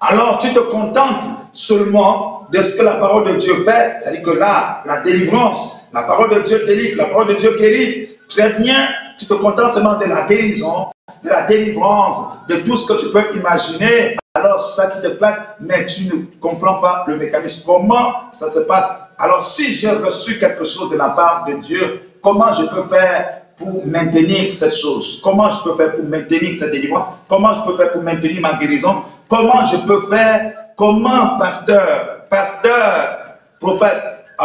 alors 0.00 0.38
tu 0.38 0.52
te 0.52 0.58
contentes 0.58 1.24
seulement 1.52 2.46
de 2.50 2.60
ce 2.60 2.78
que 2.78 2.84
la 2.84 2.94
parole 2.94 3.24
de 3.24 3.32
Dieu 3.38 3.54
fait, 3.64 3.96
c'est-à-dire 3.98 4.22
que 4.22 4.30
là, 4.30 4.82
la 4.86 5.00
délivrance, 5.00 5.88
la 5.92 6.02
parole 6.02 6.34
de 6.34 6.40
Dieu 6.40 6.64
délivre, 6.66 6.96
la 6.96 7.06
parole 7.06 7.26
de 7.26 7.34
Dieu 7.34 7.56
guérit, 7.56 8.08
très 8.28 8.54
bien, 8.54 8.88
tu 9.18 9.26
te 9.26 9.34
contentes 9.34 9.72
seulement 9.72 9.98
de 9.98 10.06
la 10.06 10.22
guérison, 10.22 10.88
de 11.22 11.28
la 11.28 11.42
délivrance, 11.42 12.36
de 12.48 12.56
tout 12.56 12.76
ce 12.76 12.92
que 12.92 12.98
tu 12.98 13.06
peux 13.10 13.36
imaginer, 13.36 14.16
alors 14.34 14.58
ça 14.58 14.88
qui 14.88 15.00
te 15.00 15.16
flatte, 15.16 15.56
mais 15.60 15.84
tu 15.86 16.04
ne 16.06 16.38
comprends 16.40 16.80
pas 16.80 17.04
le 17.06 17.16
mécanisme, 17.16 17.62
comment 17.66 18.30
ça 18.32 18.48
se 18.48 18.60
passe? 18.60 19.07
Alors, 19.18 19.40
si 19.40 19.72
j'ai 19.72 19.90
reçu 19.90 20.38
quelque 20.38 20.64
chose 20.64 20.90
de 20.90 20.96
la 20.96 21.08
part 21.10 21.44
de 21.48 21.54
Dieu, 21.54 22.10
comment 22.22 22.52
je 22.52 22.62
peux 22.66 22.82
faire 22.82 23.42
pour 23.56 23.84
maintenir 23.84 24.52
cette 24.52 24.74
chose? 24.74 25.20
Comment 25.24 25.48
je 25.50 25.56
peux 25.64 25.74
faire 25.76 25.96
pour 25.96 26.04
maintenir 26.04 26.54
cette 26.54 26.70
délivrance? 26.70 27.06
Comment 27.28 27.52
je 27.52 27.60
peux 27.68 27.76
faire 27.76 27.90
pour 27.90 28.02
maintenir 28.02 28.40
ma 28.40 28.52
guérison? 28.54 29.02
Comment 29.28 29.66
je 29.66 29.76
peux 29.78 30.00
faire? 30.02 30.52
Comment, 30.76 31.36
pasteur, 31.38 32.26
pasteur, 32.30 33.34
prophète, 33.58 34.00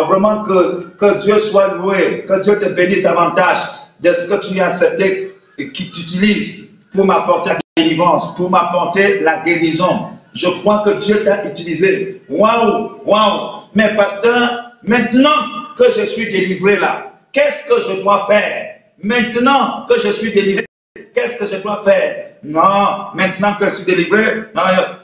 vraiment 0.08 0.42
que, 0.42 0.88
que 0.98 1.20
Dieu 1.20 1.38
soit 1.38 1.76
loué, 1.76 2.26
que 2.28 2.42
Dieu 2.42 2.58
te 2.58 2.66
bénisse 2.70 3.04
davantage 3.04 3.60
de 4.00 4.12
ce 4.12 4.28
que 4.28 4.48
tu 4.48 4.60
as 4.60 4.66
accepté 4.66 5.38
et 5.60 5.72
qui 5.72 5.92
t'utilise 5.92 6.80
pour 6.96 7.06
m'apporter 7.06 7.52
la 7.52 7.60
délivrance, 7.78 8.34
pour 8.36 8.50
m'apporter 8.50 9.20
la 9.20 9.38
guérison. 9.44 10.08
Je 10.34 10.48
crois 10.62 10.80
que 10.80 10.90
Dieu 10.98 11.24
t'a 11.24 11.46
utilisé. 11.46 12.24
Waouh, 12.28 13.02
waouh. 13.06 13.60
Mais 13.76 13.96
pasteur, 13.96 14.63
maintenant 14.86 15.30
que 15.76 15.86
je 15.92 16.06
suis 16.06 16.32
délivré 16.32 16.78
là, 16.78 17.14
qu'est-ce 17.32 17.68
que 17.68 17.82
je 17.82 18.02
dois 18.02 18.26
faire? 18.28 18.76
Maintenant 19.02 19.86
que 19.88 20.00
je 20.00 20.10
suis 20.10 20.32
délivré, 20.32 20.66
qu'est-ce 21.14 21.38
que 21.38 21.48
je 21.48 21.62
dois 21.62 21.84
faire? 21.84 22.34
Non, 22.44 23.12
maintenant 23.14 23.54
que 23.60 23.66
je 23.66 23.70
suis 23.72 23.86
délivré, 23.86 24.22
non, 24.56 24.62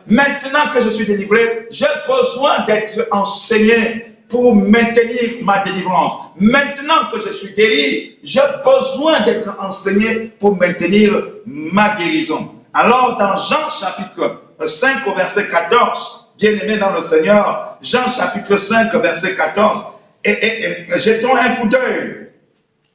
maintenant 0.08 0.72
que 0.74 0.82
je 0.82 0.90
suis 0.90 1.06
délivré, 1.06 1.68
j'ai 1.72 1.86
besoin 2.08 2.66
d'être 2.66 3.08
enseigné 3.12 4.10
pour 4.30 4.56
maintenir 4.56 5.44
ma 5.44 5.60
délivrance. 5.60 6.32
Maintenant 6.38 7.10
que 7.12 7.20
je 7.20 7.32
suis 7.32 7.54
guéri, 7.56 8.18
j'ai 8.24 8.42
besoin 8.64 9.20
d'être 9.22 9.56
enseigné 9.60 10.32
pour 10.40 10.56
maintenir 10.58 11.12
ma 11.46 11.96
guérison. 11.96 12.56
Alors, 12.74 13.18
dans 13.18 13.36
Jean 13.36 13.70
chapitre 13.70 14.42
5 14.64 15.08
au 15.08 15.16
verset 15.16 15.48
14, 15.50 16.19
bien-aimés 16.40 16.78
dans 16.78 16.92
le 16.92 17.02
Seigneur, 17.02 17.78
Jean 17.82 18.10
chapitre 18.12 18.56
5, 18.56 18.94
verset 18.96 19.36
14, 19.36 19.86
et, 20.24 20.32
et, 20.32 20.64
et 20.94 21.00
jetons 21.00 21.36
un 21.36 21.56
coup 21.56 21.68
d'œil 21.68 22.30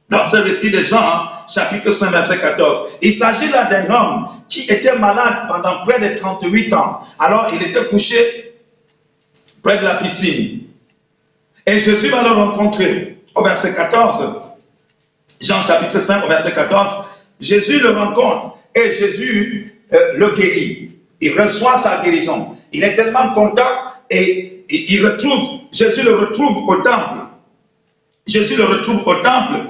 dans 0.09 0.25
ce 0.25 0.37
récit 0.37 0.71
de 0.71 0.81
Jean, 0.81 1.01
hein, 1.01 1.31
chapitre 1.49 1.91
5, 1.91 2.11
verset 2.11 2.39
14. 2.39 2.99
Il 3.03 3.13
s'agit 3.13 3.49
là 3.51 3.65
d'un 3.65 3.91
homme 3.95 4.29
qui 4.49 4.63
était 4.71 4.97
malade 4.99 5.49
pendant 5.49 5.83
près 5.83 5.99
de 6.01 6.17
38 6.17 6.73
ans. 6.75 7.01
Alors, 7.19 7.51
il 7.55 7.63
était 7.63 7.85
couché 7.87 8.55
près 9.63 9.79
de 9.79 9.85
la 9.85 9.95
piscine. 9.95 10.61
Et 11.67 11.79
Jésus 11.79 12.09
va 12.09 12.23
le 12.23 12.31
rencontrer 12.31 13.19
au 13.35 13.43
verset 13.43 13.75
14. 13.75 14.35
Jean 15.41 15.63
chapitre 15.63 15.99
5, 15.99 16.25
au 16.25 16.29
verset 16.29 16.53
14. 16.53 17.05
Jésus 17.41 17.81
le 17.81 17.91
rencontre 17.91 18.59
et 18.75 18.93
Jésus 18.93 19.81
euh, 19.93 20.13
le 20.17 20.31
guérit. 20.31 20.91
Il 21.21 21.41
reçoit 21.41 21.77
sa 21.77 22.03
guérison. 22.03 22.54
Il 22.75 22.85
est 22.85 22.95
tellement 22.95 23.33
content 23.33 23.63
et 24.11 24.65
il 24.69 25.07
retrouve, 25.07 25.61
Jésus 25.73 26.03
le 26.03 26.17
retrouve 26.17 26.69
au 26.69 26.77
temple. 26.83 27.21
Jésus 28.27 28.57
le 28.57 28.65
retrouve 28.65 29.07
au 29.07 29.15
temple 29.17 29.69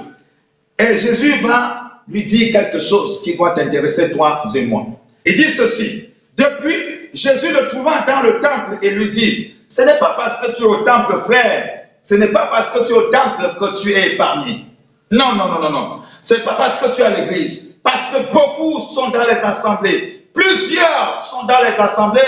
et 0.79 0.95
Jésus 0.97 1.39
va 1.41 2.01
lui 2.07 2.25
dire 2.25 2.51
quelque 2.51 2.79
chose 2.79 3.21
qui 3.23 3.35
doit 3.35 3.51
t'intéresser 3.51 4.11
toi 4.11 4.43
et 4.55 4.65
moi. 4.65 4.85
Il 5.25 5.33
dit 5.35 5.49
ceci. 5.49 6.09
Depuis, 6.37 6.73
Jésus 7.13 7.51
le 7.51 7.67
trouva 7.69 8.03
dans 8.07 8.21
le 8.21 8.39
temple 8.39 8.77
et 8.81 8.89
lui 8.89 9.09
dit, 9.09 9.53
ce 9.69 9.83
n'est 9.83 9.97
pas 9.99 10.15
parce 10.17 10.41
que 10.41 10.55
tu 10.55 10.63
es 10.63 10.65
au 10.65 10.77
temple, 10.77 11.17
frère, 11.19 11.87
ce 12.01 12.15
n'est 12.15 12.27
pas 12.27 12.47
parce 12.47 12.71
que 12.71 12.85
tu 12.85 12.93
es 12.93 12.95
au 12.95 13.09
temple 13.09 13.55
que 13.59 13.81
tu 13.81 13.93
es 13.93 14.13
épargné. 14.13 14.65
Non, 15.11 15.33
non, 15.33 15.47
non, 15.47 15.59
non, 15.59 15.69
non. 15.69 15.99
Ce 16.21 16.33
n'est 16.33 16.43
pas 16.43 16.55
parce 16.55 16.77
que 16.77 16.95
tu 16.95 17.01
es 17.01 17.05
à 17.05 17.09
l'église. 17.09 17.77
Parce 17.83 18.11
que 18.11 18.33
beaucoup 18.33 18.79
sont 18.79 19.09
dans 19.09 19.23
les 19.25 19.39
assemblées. 19.43 20.27
Plusieurs 20.33 21.21
sont 21.21 21.45
dans 21.45 21.59
les 21.61 21.79
assemblées, 21.79 22.21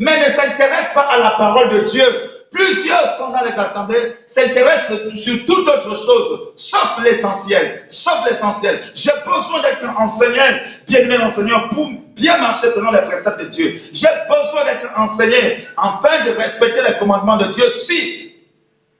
mais 0.00 0.18
ne 0.18 0.28
s'intéressent 0.28 0.94
pas 0.94 1.02
à 1.02 1.18
la 1.18 1.30
parole 1.32 1.68
de 1.68 1.80
Dieu. 1.80 2.04
Plusieurs 2.50 3.16
sont 3.16 3.30
dans 3.30 3.42
les 3.42 3.52
assemblées, 3.52 4.16
s'intéressent 4.26 4.98
sur 5.14 5.46
toute 5.46 5.68
autre 5.68 5.94
chose, 5.94 6.52
sauf 6.56 6.98
l'essentiel, 7.04 7.84
sauf 7.86 8.26
l'essentiel. 8.26 8.80
J'ai 8.94 9.12
besoin 9.24 9.60
d'être 9.60 9.84
enseigné, 10.00 10.40
bien 10.88 11.00
aimé 11.00 11.16
enseignant, 11.22 11.68
pour 11.68 11.88
bien 12.16 12.36
marcher 12.38 12.68
selon 12.68 12.90
les 12.90 13.02
préceptes 13.02 13.40
de 13.40 13.48
Dieu. 13.50 13.80
J'ai 13.92 14.08
besoin 14.28 14.64
d'être 14.64 14.86
enseigné 14.98 15.68
afin 15.76 16.24
de 16.24 16.30
respecter 16.30 16.80
les 16.82 16.96
commandements 16.96 17.36
de 17.36 17.44
Dieu. 17.46 17.70
Si 17.70 18.34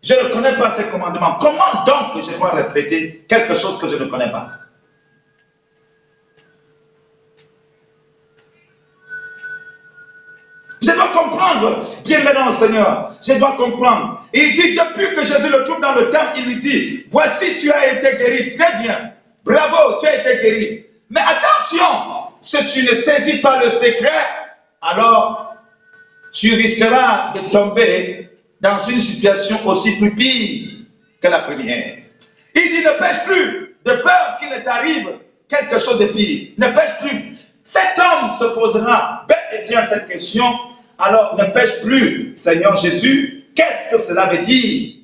je 0.05 0.15
ne 0.15 0.33
connais 0.33 0.57
pas 0.57 0.71
ces 0.71 0.85
commandements, 0.85 1.37
comment 1.41 1.85
donc 1.87 2.23
je 2.23 2.37
dois 2.37 2.51
respecter 2.51 3.25
quelque 3.29 3.57
chose 3.57 3.79
que 3.79 3.89
je 3.89 3.97
ne 3.97 4.05
connais 4.05 4.31
pas? 4.31 4.49
Je 10.83 10.93
dois 10.93 11.09
comprendre, 11.09 11.87
bien 12.05 12.23
maintenant, 12.25 12.51
Seigneur, 12.51 13.15
je 13.27 13.35
dois 13.35 13.53
comprendre. 13.57 14.25
il 14.33 14.55
dit, 14.55 14.73
depuis 14.73 15.15
que 15.15 15.21
Jésus 15.21 15.51
le 15.51 15.63
trouve 15.65 15.81
dans 15.81 15.93
le 15.93 16.09
temple, 16.09 16.39
il 16.39 16.45
lui 16.47 16.57
dit, 16.57 17.05
voici, 17.11 17.57
tu 17.59 17.71
as 17.71 17.93
été 17.93 18.17
guéri, 18.17 18.49
très 18.49 18.83
bien, 18.83 19.13
bravo, 19.45 19.99
tu 20.01 20.07
as 20.07 20.17
été 20.17 20.43
guéri. 20.43 20.87
Mais 21.11 21.21
attention, 21.21 21.85
si 22.41 22.57
tu 22.73 22.89
ne 22.89 22.95
saisis 22.95 23.41
pas 23.41 23.63
le 23.63 23.69
secret, 23.69 24.09
alors 24.81 25.55
tu 26.33 26.55
risqueras 26.55 27.33
de 27.35 27.51
tomber 27.51 28.31
dans 28.63 28.79
une 28.79 29.01
situation 29.01 29.59
aussi 29.67 29.99
plus 29.99 30.15
pire 30.15 30.69
que 31.21 31.29
la 31.29 31.41
première. 31.41 31.99
Il 32.55 32.63
dit, 32.71 32.79
ne 32.79 32.99
pêche 32.99 33.25
plus, 33.27 33.77
de 33.85 33.93
peur 33.93 34.37
qu'il 34.39 34.49
ne 34.49 34.63
t'arrive 34.63 35.13
quelque 35.49 35.79
chose 35.79 35.99
de 35.99 36.07
pire. 36.07 36.53
Ne 36.57 36.67
pêche 36.69 36.99
plus. 37.01 37.37
Cet 37.63 37.99
homme 37.99 38.31
se 38.39 38.45
posera 38.55 39.27
bel 39.29 39.61
et 39.61 39.69
bien 39.69 39.85
cette 39.85 40.09
question 40.09 40.45
alors 41.03 41.37
ne 41.39 41.45
pêche 41.45 41.83
plus, 41.83 42.33
Seigneur 42.37 42.77
Jésus. 42.77 43.45
Qu'est-ce 43.55 43.95
que 43.95 44.01
cela 44.01 44.27
veut 44.27 44.39
dire? 44.39 44.95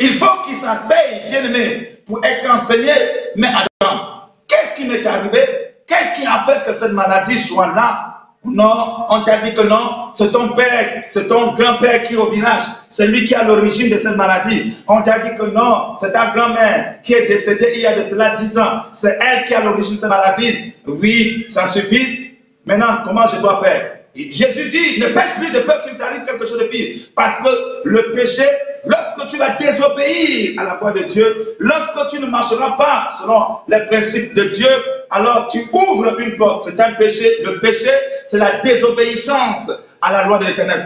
Il 0.00 0.16
faut 0.16 0.42
qu'il 0.46 0.56
s'enseigne, 0.56 1.28
bien 1.28 1.44
aimé, 1.44 2.02
pour 2.06 2.24
être 2.24 2.50
enseigné. 2.50 2.92
Mais 3.36 3.48
attends, 3.48 4.30
qu'est-ce 4.48 4.76
qui 4.76 4.86
m'est 4.86 5.06
arrivé? 5.06 5.40
Qu'est-ce 5.86 6.20
qui 6.20 6.26
a 6.26 6.44
fait 6.44 6.64
que 6.64 6.74
cette 6.76 6.92
maladie 6.92 7.38
soit 7.38 7.74
là? 7.74 8.06
Non, 8.42 9.04
on 9.10 9.22
t'a 9.24 9.36
dit 9.36 9.52
que 9.52 9.60
non, 9.60 10.12
c'est 10.14 10.32
ton 10.32 10.48
père, 10.54 11.04
c'est 11.06 11.28
ton 11.28 11.52
grand-père 11.52 12.02
qui 12.04 12.14
est 12.14 12.16
au 12.16 12.30
village, 12.30 12.62
c'est 12.88 13.06
lui 13.08 13.26
qui 13.26 13.34
a 13.34 13.44
l'origine 13.44 13.90
de 13.90 13.98
cette 13.98 14.16
maladie. 14.16 14.72
On 14.88 15.02
t'a 15.02 15.18
dit 15.18 15.34
que 15.34 15.44
non, 15.50 15.94
c'est 15.94 16.12
ta 16.12 16.30
grand-mère 16.34 17.02
qui 17.02 17.12
est 17.12 17.26
décédée 17.26 17.72
il 17.74 17.80
y 17.82 17.86
a 17.86 17.94
de 17.94 18.02
cela 18.02 18.34
dix 18.36 18.58
ans, 18.58 18.84
c'est 18.92 19.18
elle 19.20 19.44
qui 19.44 19.54
a 19.54 19.60
l'origine 19.60 19.96
de 19.96 20.00
cette 20.00 20.08
maladie. 20.08 20.72
Oui, 20.86 21.44
ça 21.48 21.66
suffit. 21.66 22.29
Maintenant, 22.66 22.98
comment 23.04 23.26
je 23.26 23.40
dois 23.40 23.62
faire? 23.62 24.00
Jésus 24.14 24.68
dit, 24.68 25.00
ne 25.00 25.06
pêche 25.08 25.34
plus 25.38 25.50
de 25.50 25.60
peur 25.60 25.82
qu'il 25.84 25.96
t'arrive 25.96 26.22
quelque 26.24 26.44
chose 26.44 26.58
de 26.58 26.64
pire. 26.64 27.08
Parce 27.14 27.38
que 27.38 27.48
le 27.84 28.12
péché, 28.12 28.42
lorsque 28.84 29.28
tu 29.28 29.36
vas 29.36 29.50
désobéir 29.50 30.60
à 30.60 30.64
la 30.64 30.74
voix 30.74 30.92
de 30.92 31.02
Dieu, 31.04 31.56
lorsque 31.60 32.10
tu 32.10 32.20
ne 32.20 32.26
marcheras 32.26 32.72
pas 32.72 33.08
selon 33.20 33.58
les 33.68 33.84
principes 33.86 34.34
de 34.34 34.44
Dieu, 34.44 34.68
alors 35.10 35.48
tu 35.48 35.60
ouvres 35.72 36.20
une 36.20 36.36
porte. 36.36 36.62
C'est 36.68 36.80
un 36.80 36.92
péché. 36.92 37.24
Le 37.44 37.60
péché, 37.60 37.90
c'est 38.26 38.38
la 38.38 38.58
désobéissance 38.58 39.70
à 40.02 40.12
la 40.12 40.24
loi 40.26 40.38
de 40.38 40.46
l'éternel. 40.46 40.78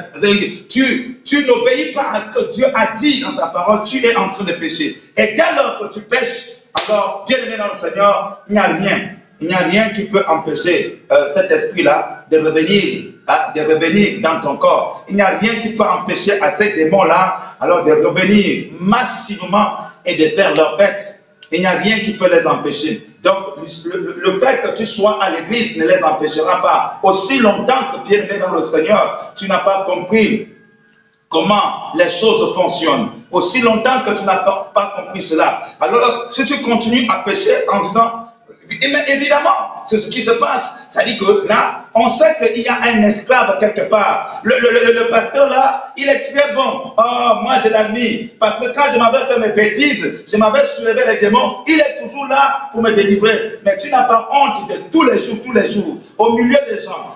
Tu, 0.69 1.21
tu 1.25 1.47
n'obéis 1.47 1.93
pas 1.93 2.11
à 2.13 2.21
ce 2.21 2.39
que 2.39 2.53
Dieu 2.53 2.67
a 2.75 2.93
dit 2.95 3.21
dans 3.21 3.31
sa 3.31 3.47
parole, 3.49 3.83
tu 3.85 4.05
es 4.05 4.15
en 4.17 4.29
train 4.31 4.45
de 4.45 4.53
pécher. 4.53 5.01
Et 5.17 5.35
dès 5.35 5.55
lors 5.57 5.79
que 5.79 5.95
tu 5.95 6.01
pêches, 6.01 6.59
alors, 6.89 7.25
bien 7.27 7.39
aimé 7.39 7.57
dans 7.57 7.69
le 7.69 7.75
Seigneur, 7.75 8.43
il 8.49 8.53
n'y 8.53 8.59
a 8.59 8.65
rien 8.65 9.17
il 9.41 9.49
n'y 9.49 9.55
a 9.55 9.59
rien 9.59 9.89
qui 9.91 10.05
peut 10.05 10.25
empêcher 10.29 11.05
euh, 11.13 11.27
cet 11.27 11.51
esprit-là 11.51 12.25
de 12.31 12.39
revenir, 12.39 13.13
hein, 13.29 13.39
de 13.55 13.61
revenir 13.63 14.21
dans 14.23 14.41
ton 14.41 14.57
corps. 14.57 15.05
Il 15.09 15.17
n'y 15.17 15.23
a 15.23 15.39
rien 15.39 15.55
qui 15.61 15.71
peut 15.71 15.85
empêcher 15.85 16.41
à 16.41 16.51
ces 16.51 16.73
démons-là 16.73 17.57
alors 17.61 17.85
de 17.85 17.93
revenir 17.93 18.71
massivement 18.79 19.79
et 20.05 20.15
de 20.17 20.37
faire 20.37 20.55
leur 20.55 20.77
fête. 20.79 21.21
Il 21.53 21.61
n'y 21.61 21.67
a 21.67 21.73
rien 21.73 21.99
qui 21.99 22.13
peut 22.13 22.31
les 22.31 22.47
empêcher. 22.47 23.07
Donc, 23.23 23.37
le, 23.57 24.33
fait 24.39 24.61
que 24.61 24.77
tu 24.77 24.85
sois 24.85 25.23
à 25.23 25.31
l'église 25.31 25.77
ne 25.79 25.87
les 25.87 26.03
empêchera 26.03 26.61
pas. 26.63 27.01
Aussi 27.03 27.39
longtemps 27.39 27.75
que 27.93 28.09
bien 28.09 28.39
dans 28.39 28.53
le 28.53 28.61
Seigneur, 28.61 29.33
tu 29.37 29.49
n'as 29.49 29.59
pas 29.59 29.85
compris 29.85 30.49
comment 31.29 31.93
les 31.97 32.09
choses 32.09 32.55
fonctionnent. 32.55 33.09
Aussi 33.31 33.63
longtemps 33.63 34.01
que 34.05 34.11
tu 34.11 34.25
n'as 34.25 34.39
pas 34.39 34.93
compris 34.97 35.23
cela. 35.23 35.63
Alors, 35.81 36.27
si 36.31 36.45
tu 36.45 36.61
continues 36.63 37.07
à 37.11 37.23
pécher 37.25 37.55
en 37.73 37.83
disant, 37.89 38.24
mais 38.69 39.05
évidemment, 39.15 39.83
c'est 39.85 39.99
ce 39.99 40.11
qui 40.11 40.23
se 40.23 40.33
passe. 40.33 40.87
Ça 40.91 41.05
dit 41.05 41.17
que 41.17 41.47
là, 41.47 41.85
on 41.95 42.09
sait 42.09 42.35
qu'il 42.39 42.63
y 42.63 42.69
a 42.69 42.79
un 42.83 43.03
esclave 43.03 43.57
quelque 43.59 43.83
part. 43.83 44.41
Le, 44.43 44.55
le, 44.59 44.93
le, 44.93 45.09
pasteur 45.09 45.49
là, 45.49 45.93
il 45.97 46.09
est 46.09 46.23
très 46.23 46.53
bon. 46.55 46.93
Oh, 46.97 47.31
moi 47.43 47.55
je 47.63 47.71
l'admire. 47.71 48.31
Parce 48.41 48.61
que 48.61 48.75
quand 48.75 48.85
je 48.93 48.99
m'avais 48.99 49.25
fait 49.27 49.41
mes 49.41 49.53
bêtises, 49.55 50.25
je 50.27 50.37
m'avais 50.37 50.65
soulevé 50.65 51.03
les 51.07 51.19
démons, 51.19 51.59
il 51.67 51.79
est 51.79 52.03
toujours 52.03 52.27
là 52.27 52.71
pour 52.73 52.83
me 52.83 52.93
délivrer. 52.93 53.61
Mais 53.65 53.77
tu 53.79 53.91
n'as 53.91 54.05
pas 54.05 54.29
honte 54.33 54.71
de 54.71 54.77
tous 54.91 55.03
les 55.05 55.19
jours, 55.19 55.37
tous 55.45 55.53
les 55.53 55.69
jours, 55.69 55.99
au 56.19 56.33
milieu 56.33 56.59
des 56.69 56.79
gens, 56.79 57.14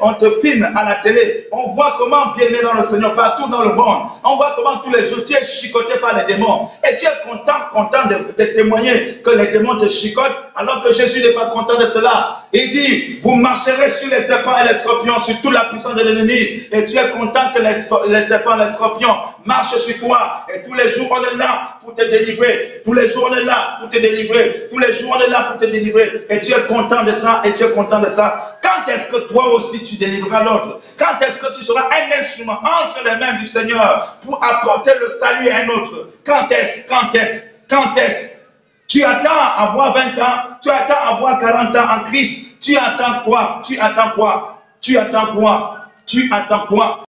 on 0.00 0.14
te 0.14 0.40
filme 0.40 0.68
à 0.74 0.84
la 0.84 0.94
télé, 0.96 1.48
on 1.52 1.74
voit 1.74 1.94
comment 1.98 2.32
bien 2.36 2.46
dans 2.62 2.74
le 2.74 2.82
Seigneur 2.82 3.14
partout 3.14 3.48
dans 3.48 3.62
le 3.62 3.72
monde. 3.74 4.06
On 4.24 4.36
voit 4.36 4.52
comment 4.56 4.78
tous 4.78 4.90
les 4.90 5.08
jours 5.08 5.24
tu 5.24 5.34
es 5.34 5.44
chicoté 5.44 5.98
par 6.00 6.16
les 6.16 6.32
démons. 6.32 6.68
Et 6.90 6.96
tu 6.96 7.06
es 7.06 7.28
content, 7.28 7.52
content 7.72 8.06
de, 8.08 8.16
de 8.42 8.50
témoigner 8.52 9.20
que 9.24 9.30
les 9.30 9.48
démons 9.48 9.78
te 9.78 9.88
chicotent, 9.88 10.36
alors 10.56 10.82
que 10.82 10.92
Jésus 10.92 11.20
n'est 11.22 11.32
pas 11.32 11.46
content 11.46 11.78
de 11.78 11.86
cela. 11.86 12.44
Il 12.52 12.68
dit, 12.70 13.18
vous 13.22 13.34
marcherez 13.34 13.88
sur 13.90 14.08
les 14.10 14.20
serpents 14.20 14.54
et 14.62 14.68
les 14.68 14.76
scorpions, 14.78 15.18
sur 15.18 15.40
toute 15.40 15.52
la 15.52 15.64
puissance 15.66 15.94
de 15.94 16.02
l'ennemi. 16.02 16.34
Et 16.72 16.84
tu 16.84 16.96
es 16.96 17.10
content 17.10 17.52
que 17.54 17.62
les, 17.62 17.74
les 18.08 18.22
serpents 18.22 18.56
et 18.58 18.64
les 18.64 18.70
scorpions 18.70 19.14
marchent 19.44 19.76
sur 19.76 19.98
toi. 19.98 20.46
Et 20.54 20.62
tous 20.62 20.74
les 20.74 20.90
jours, 20.90 21.08
on 21.10 21.34
est 21.34 21.38
là 21.38 21.78
pour 21.82 21.94
te 21.94 22.02
délivrer. 22.02 22.82
Tous 22.84 22.92
les 22.92 23.08
jours, 23.08 23.28
on 23.30 23.34
est 23.36 23.44
là 23.44 23.78
pour 23.80 23.88
te 23.88 23.98
délivrer. 23.98 24.66
Tous 24.70 24.78
les 24.78 24.92
jours, 24.94 25.16
on 25.16 25.20
est 25.24 25.30
là 25.30 25.42
pour 25.50 25.58
te 25.58 25.66
délivrer. 25.66 26.26
Et 26.28 26.40
tu 26.40 26.52
es 26.52 26.60
content 26.68 27.04
de 27.04 27.12
ça, 27.12 27.42
et 27.44 27.52
tu 27.52 27.62
es 27.64 27.70
content 27.70 28.00
de 28.00 28.08
ça. 28.08 28.49
Quand 28.62 28.92
est-ce 28.92 29.08
que 29.08 29.28
toi 29.32 29.54
aussi 29.54 29.82
tu 29.82 29.96
délivreras 29.96 30.44
l'autre? 30.44 30.80
Quand 30.98 31.20
est-ce 31.24 31.40
que 31.40 31.54
tu 31.54 31.62
seras 31.62 31.82
un 31.82 32.20
instrument 32.20 32.58
entre 32.58 33.02
les 33.04 33.16
mains 33.16 33.32
du 33.34 33.44
Seigneur 33.44 34.18
pour 34.22 34.42
apporter 34.44 34.92
le 35.00 35.08
salut 35.08 35.48
à 35.48 35.56
un 35.58 35.68
autre? 35.68 36.08
Quand 36.24 36.50
est-ce 36.50 36.88
Quand 36.88 37.14
est-ce 37.14 37.46
Quand 37.68 37.96
est-ce? 37.96 38.40
Tu 38.88 39.04
attends 39.04 39.30
avoir 39.56 39.94
20 39.94 40.00
ans, 40.20 40.56
tu 40.60 40.68
attends 40.68 41.14
avoir 41.14 41.38
40 41.38 41.76
ans 41.76 41.80
en 41.80 42.10
Christ. 42.10 42.58
Tu 42.60 42.76
attends 42.76 43.22
quoi? 43.24 43.62
Tu 43.64 43.78
attends 43.78 44.10
quoi? 44.16 44.60
Tu 44.80 44.98
attends 44.98 45.32
quoi? 45.36 45.86
Tu 46.06 46.28
attends 46.32 46.66
quoi? 46.66 47.04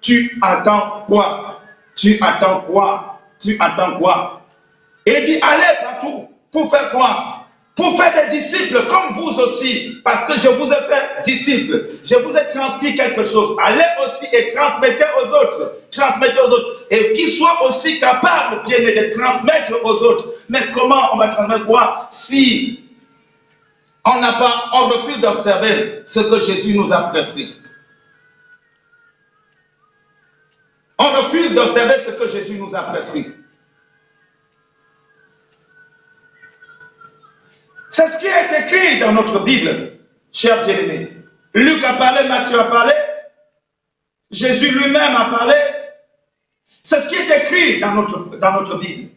Tu 0.00 0.38
attends 0.42 1.04
quoi? 1.06 1.60
Tu 1.94 2.18
attends 2.22 2.60
quoi? 2.60 3.20
Tu 3.38 3.56
attends 3.60 3.98
quoi? 3.98 4.40
Et 5.04 5.20
dit 5.26 5.38
allez 5.42 5.76
partout. 5.82 6.28
Pour 6.50 6.70
faire 6.70 6.90
quoi? 6.90 7.35
Pour 7.76 7.94
faire 7.94 8.12
des 8.24 8.34
disciples 8.34 8.86
comme 8.86 9.12
vous 9.12 9.38
aussi, 9.38 10.00
parce 10.02 10.24
que 10.24 10.38
je 10.38 10.48
vous 10.48 10.72
ai 10.72 10.76
fait 10.76 11.22
disciples, 11.24 11.86
je 12.02 12.14
vous 12.16 12.34
ai 12.34 12.48
transmis 12.48 12.94
quelque 12.94 13.22
chose. 13.22 13.54
Allez 13.62 13.84
aussi 14.02 14.24
et 14.32 14.48
transmettez 14.48 15.04
aux 15.20 15.28
autres, 15.28 15.72
transmettez 15.90 16.40
aux 16.40 16.52
autres, 16.52 16.86
et 16.90 17.12
qu'ils 17.12 17.30
soient 17.30 17.68
aussi 17.68 17.98
capables, 17.98 18.62
bien 18.66 18.78
de 18.78 19.10
transmettre 19.14 19.72
aux 19.84 20.02
autres. 20.04 20.26
Mais 20.48 20.60
comment 20.72 21.02
on 21.12 21.18
va 21.18 21.28
transmettre 21.28 21.66
quoi 21.66 22.08
si 22.10 22.80
On 24.06 24.20
n'a 24.20 24.32
pas, 24.32 24.70
on 24.72 24.88
refuse 24.88 25.20
d'observer 25.20 26.00
ce 26.06 26.20
que 26.20 26.40
Jésus 26.40 26.78
nous 26.78 26.90
a 26.94 27.02
prescrit? 27.10 27.60
On 30.98 31.12
refuse 31.12 31.54
d'observer 31.54 31.96
ce 32.02 32.12
que 32.12 32.26
Jésus 32.26 32.54
nous 32.54 32.74
a 32.74 32.80
prescrit. 32.84 33.26
C'est 37.90 38.06
ce 38.06 38.18
qui 38.18 38.26
est 38.26 38.60
écrit 38.60 38.98
dans 39.00 39.12
notre 39.12 39.40
Bible, 39.44 39.98
chers 40.32 40.64
bien-aimés. 40.64 41.16
Luc 41.54 41.82
a 41.84 41.94
parlé, 41.94 42.28
Matthieu 42.28 42.60
a 42.60 42.64
parlé, 42.64 42.92
Jésus 44.30 44.70
lui-même 44.72 45.16
a 45.16 45.36
parlé. 45.36 45.54
C'est 46.82 47.00
ce 47.00 47.08
qui 47.08 47.14
est 47.14 47.36
écrit 47.36 47.80
dans 47.80 47.92
notre, 47.92 48.78
Bible. 48.78 49.10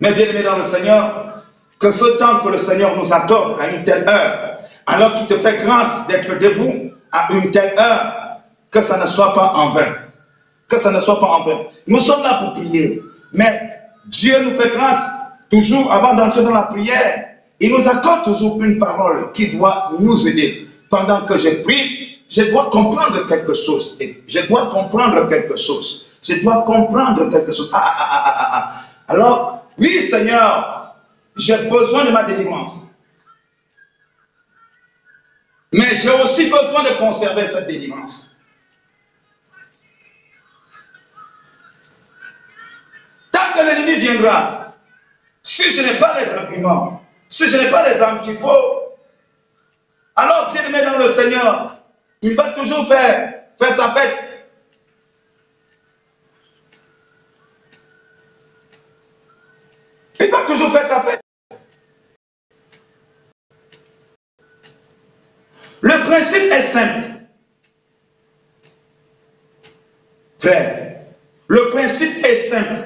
Mais 0.00 0.12
bien 0.12 0.26
aimé 0.26 0.42
dans 0.42 0.56
le 0.56 0.64
Seigneur, 0.64 1.42
que 1.80 1.90
ce 1.90 2.18
temps 2.18 2.40
que 2.40 2.48
le 2.48 2.58
Seigneur 2.58 2.96
nous 2.96 3.12
accorde 3.12 3.60
à 3.60 3.68
une 3.68 3.84
telle 3.84 4.08
heure, 4.08 4.58
alors 4.86 5.14
qu'il 5.14 5.26
te 5.26 5.36
fait 5.38 5.64
grâce 5.64 6.06
d'être 6.06 6.38
debout 6.38 6.92
à 7.12 7.32
une 7.32 7.50
telle 7.50 7.78
heure, 7.78 8.40
que 8.70 8.80
ça 8.82 8.98
ne 8.98 9.06
soit 9.06 9.34
pas 9.34 9.52
en 9.54 9.70
vain. 9.70 9.94
Que 10.68 10.78
ça 10.78 10.90
ne 10.90 11.00
soit 11.00 11.18
pas 11.20 11.26
en 11.26 11.44
vain. 11.44 11.66
Nous 11.86 12.00
sommes 12.00 12.22
là 12.22 12.34
pour 12.42 12.52
prier, 12.52 13.02
mais 13.32 13.75
Dieu 14.06 14.38
nous 14.42 14.52
fait 14.52 14.70
grâce 14.70 15.04
toujours 15.50 15.92
avant 15.92 16.14
d'entrer 16.14 16.42
dans 16.42 16.52
la 16.52 16.62
prière. 16.62 17.28
Il 17.60 17.72
nous 17.72 17.88
accorde 17.88 18.24
toujours 18.24 18.62
une 18.62 18.78
parole 18.78 19.32
qui 19.32 19.48
doit 19.48 19.92
nous 19.98 20.28
aider. 20.28 20.68
Pendant 20.90 21.24
que 21.24 21.36
je 21.38 21.62
prie, 21.62 22.20
je 22.28 22.42
dois 22.50 22.70
comprendre 22.70 23.26
quelque 23.26 23.54
chose. 23.54 23.98
Je 24.26 24.46
dois 24.46 24.68
comprendre 24.68 25.28
quelque 25.28 25.56
chose. 25.56 26.06
Je 26.22 26.42
dois 26.42 26.62
comprendre 26.64 27.28
quelque 27.28 27.52
chose. 27.52 27.70
Ah, 27.72 27.94
ah, 27.98 28.50
ah, 28.52 28.72
Alors, 29.08 29.64
oui, 29.78 29.88
Seigneur, 29.88 30.96
j'ai 31.36 31.56
besoin 31.68 32.04
de 32.04 32.10
ma 32.10 32.24
délivrance. 32.24 32.88
Mais 35.72 35.94
j'ai 35.94 36.10
aussi 36.10 36.48
besoin 36.48 36.84
de 36.84 36.98
conserver 36.98 37.46
cette 37.46 37.66
délivrance. 37.66 38.35
L'ennemi 43.66 43.96
viendra, 43.96 44.72
si 45.42 45.70
je 45.70 45.82
n'ai 45.82 45.98
pas 45.98 46.18
les 46.20 46.30
arguments, 46.32 47.02
si 47.28 47.46
je 47.48 47.56
n'ai 47.56 47.70
pas 47.70 47.88
les 47.88 48.00
armes 48.00 48.20
qu'il 48.20 48.36
faut, 48.36 48.94
alors 50.16 50.50
bien 50.52 50.64
aimé 50.64 50.82
dans 50.82 50.98
le 50.98 51.08
Seigneur, 51.08 51.78
il 52.22 52.34
va 52.34 52.48
toujours 52.52 52.86
faire, 52.88 53.44
faire 53.58 53.72
sa 53.72 53.90
fête. 53.90 54.48
Il 60.18 60.30
va 60.30 60.40
toujours 60.46 60.72
faire 60.72 60.84
sa 60.84 61.00
fête. 61.02 61.20
Le 65.82 66.04
principe 66.08 66.50
est 66.50 66.62
simple. 66.62 67.16
Frère, 70.38 71.00
le 71.48 71.70
principe 71.70 72.24
est 72.24 72.34
simple. 72.34 72.85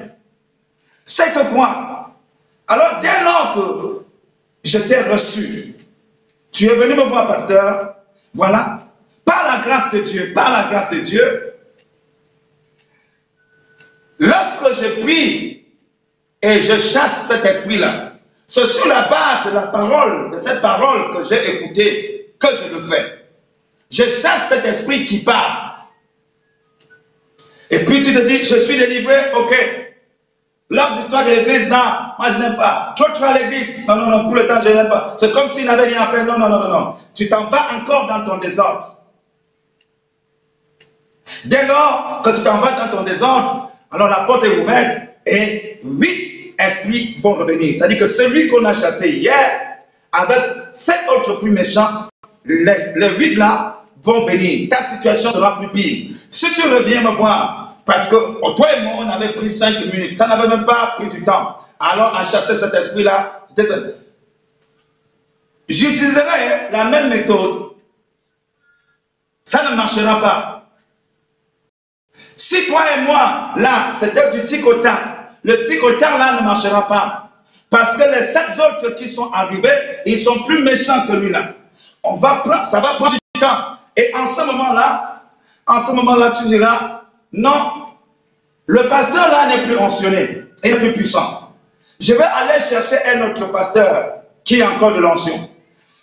C'est 1.11 1.33
que 1.33 1.53
quoi 1.53 2.15
Alors, 2.69 3.01
dès 3.01 3.23
lors 3.25 3.53
que 3.53 4.05
je 4.63 4.77
t'ai 4.77 5.01
reçu, 5.01 5.75
tu 6.53 6.67
es 6.67 6.73
venu 6.73 6.93
me 6.93 7.03
voir, 7.03 7.27
pasteur, 7.27 7.95
voilà, 8.33 8.79
par 9.25 9.43
la 9.43 9.61
grâce 9.65 9.91
de 9.91 9.99
Dieu, 9.99 10.31
par 10.33 10.53
la 10.53 10.69
grâce 10.69 10.91
de 10.91 10.99
Dieu, 10.99 11.53
lorsque 14.19 14.73
je 14.73 15.01
prie 15.01 15.65
et 16.41 16.61
je 16.61 16.79
chasse 16.79 17.27
cet 17.27 17.43
esprit-là, 17.43 18.13
c'est 18.47 18.65
sur 18.65 18.87
la 18.87 19.01
base 19.09 19.47
de 19.47 19.51
la 19.51 19.67
parole, 19.67 20.31
de 20.31 20.37
cette 20.37 20.61
parole 20.61 21.09
que 21.09 21.25
j'ai 21.25 21.55
écoutée, 21.55 22.33
que 22.39 22.47
je 22.47 22.73
le 22.73 22.81
fais. 22.81 23.27
Je 23.89 24.03
chasse 24.03 24.47
cet 24.47 24.65
esprit 24.65 25.03
qui 25.03 25.19
parle. 25.19 25.73
Et 27.69 27.79
puis 27.79 28.01
tu 28.01 28.13
te 28.13 28.19
dis, 28.19 28.45
je 28.45 28.55
suis 28.55 28.77
délivré, 28.77 29.15
ok. 29.35 29.80
Leurs 30.71 30.97
histoires 30.97 31.25
de 31.25 31.31
l'église, 31.31 31.67
non, 31.67 31.75
moi 32.17 32.29
je 32.33 32.39
n'aime 32.39 32.55
pas. 32.55 32.93
Toi, 32.95 33.07
tu 33.13 33.19
vas 33.19 33.31
à 33.31 33.37
l'église, 33.37 33.85
non, 33.89 33.97
non, 33.97 34.05
non, 34.05 34.29
tout 34.29 34.35
le 34.35 34.47
temps 34.47 34.61
je 34.63 34.69
n'aime 34.69 34.87
pas. 34.87 35.13
C'est 35.17 35.33
comme 35.33 35.49
s'il 35.49 35.65
n'avait 35.65 35.87
rien 35.87 36.01
à 36.01 36.07
faire, 36.07 36.25
non, 36.25 36.39
non, 36.39 36.47
non, 36.47 36.59
non, 36.61 36.69
non. 36.69 36.95
Tu 37.13 37.27
t'en 37.27 37.43
vas 37.47 37.61
encore 37.77 38.07
dans 38.07 38.23
ton 38.23 38.37
désordre. 38.37 38.97
Dès 41.43 41.65
lors 41.65 42.21
que 42.23 42.29
tu 42.29 42.41
t'en 42.43 42.57
vas 42.59 42.71
dans 42.71 42.97
ton 42.97 43.03
désordre, 43.03 43.69
alors 43.91 44.07
la 44.07 44.21
porte 44.21 44.45
est 44.45 44.59
ouverte 44.59 45.09
et 45.25 45.81
huit 45.83 46.55
esprits 46.57 47.17
vont 47.21 47.33
revenir. 47.33 47.73
C'est-à-dire 47.73 47.97
que 47.97 48.07
celui 48.07 48.47
qu'on 48.47 48.63
a 48.63 48.73
chassé 48.73 49.09
hier, 49.09 49.51
avec 50.13 50.41
sept 50.71 51.01
autres 51.17 51.39
plus 51.39 51.51
méchants, 51.51 52.07
les, 52.45 52.77
les 52.95 53.09
huit 53.17 53.35
là 53.35 53.83
vont 54.01 54.25
venir. 54.25 54.69
Ta 54.69 54.81
situation 54.81 55.33
sera 55.33 55.57
plus 55.59 55.69
pire. 55.71 56.15
Si 56.29 56.53
tu 56.53 56.61
reviens 56.61 57.01
me 57.01 57.09
voir, 57.09 57.70
parce 57.85 58.07
que 58.07 58.15
toi 58.55 58.67
et 58.77 58.81
moi, 58.81 58.93
on 58.99 59.09
avait 59.09 59.33
pris 59.33 59.49
cinq 59.49 59.79
minutes, 59.85 60.17
ça 60.17 60.27
n'avait 60.27 60.47
même 60.47 60.65
pas 60.65 60.93
pris 60.97 61.07
du 61.07 61.23
temps. 61.23 61.57
Alors, 61.79 62.15
à 62.15 62.23
chasser 62.23 62.57
cet 62.57 62.73
esprit-là, 62.73 63.47
j'utiliserai 65.67 66.69
la 66.71 66.83
même 66.85 67.09
méthode. 67.09 67.71
Ça 69.43 69.69
ne 69.69 69.75
marchera 69.75 70.21
pas. 70.21 70.69
Si 72.35 72.67
toi 72.67 72.81
et 72.95 73.01
moi, 73.01 73.51
là, 73.57 73.91
c'était 73.93 74.29
du 74.31 74.43
tic 74.43 74.65
au 74.65 74.73
le 75.43 75.63
tic 75.63 75.83
au 75.83 75.91
tac, 75.93 76.19
là, 76.19 76.39
ne 76.39 76.45
marchera 76.45 76.87
pas. 76.87 77.29
Parce 77.71 77.97
que 77.97 78.03
les 78.03 78.25
sept 78.25 78.59
autres 78.59 78.95
qui 78.95 79.07
sont 79.07 79.31
arrivés, 79.31 79.69
ils 80.05 80.17
sont 80.17 80.43
plus 80.43 80.61
méchants 80.63 81.05
que 81.07 81.13
lui-là. 81.13 81.53
Ça 82.63 82.79
va 82.79 82.93
prendre 82.95 83.11
du 83.13 83.39
temps. 83.39 83.77
Et 83.95 84.11
en 84.15 84.25
ce 84.25 84.41
moment-là, 84.41 85.23
en 85.67 85.79
ce 85.79 85.91
moment-là, 85.93 86.31
tu 86.31 86.43
diras, 86.45 87.00
non, 87.33 87.85
le 88.65 88.87
pasteur 88.87 89.29
là 89.29 89.47
n'est 89.47 89.63
plus 89.63 89.75
mentionné, 89.75 90.45
il 90.63 90.71
n'est 90.71 90.79
plus 90.79 90.93
puissant. 90.93 91.53
Je 91.99 92.13
vais 92.13 92.23
aller 92.23 92.59
chercher 92.67 92.97
un 93.15 93.29
autre 93.29 93.49
pasteur 93.51 94.23
qui 94.43 94.61
a 94.61 94.69
encore 94.69 94.93
de 94.93 94.99
l'ancien. 94.99 95.33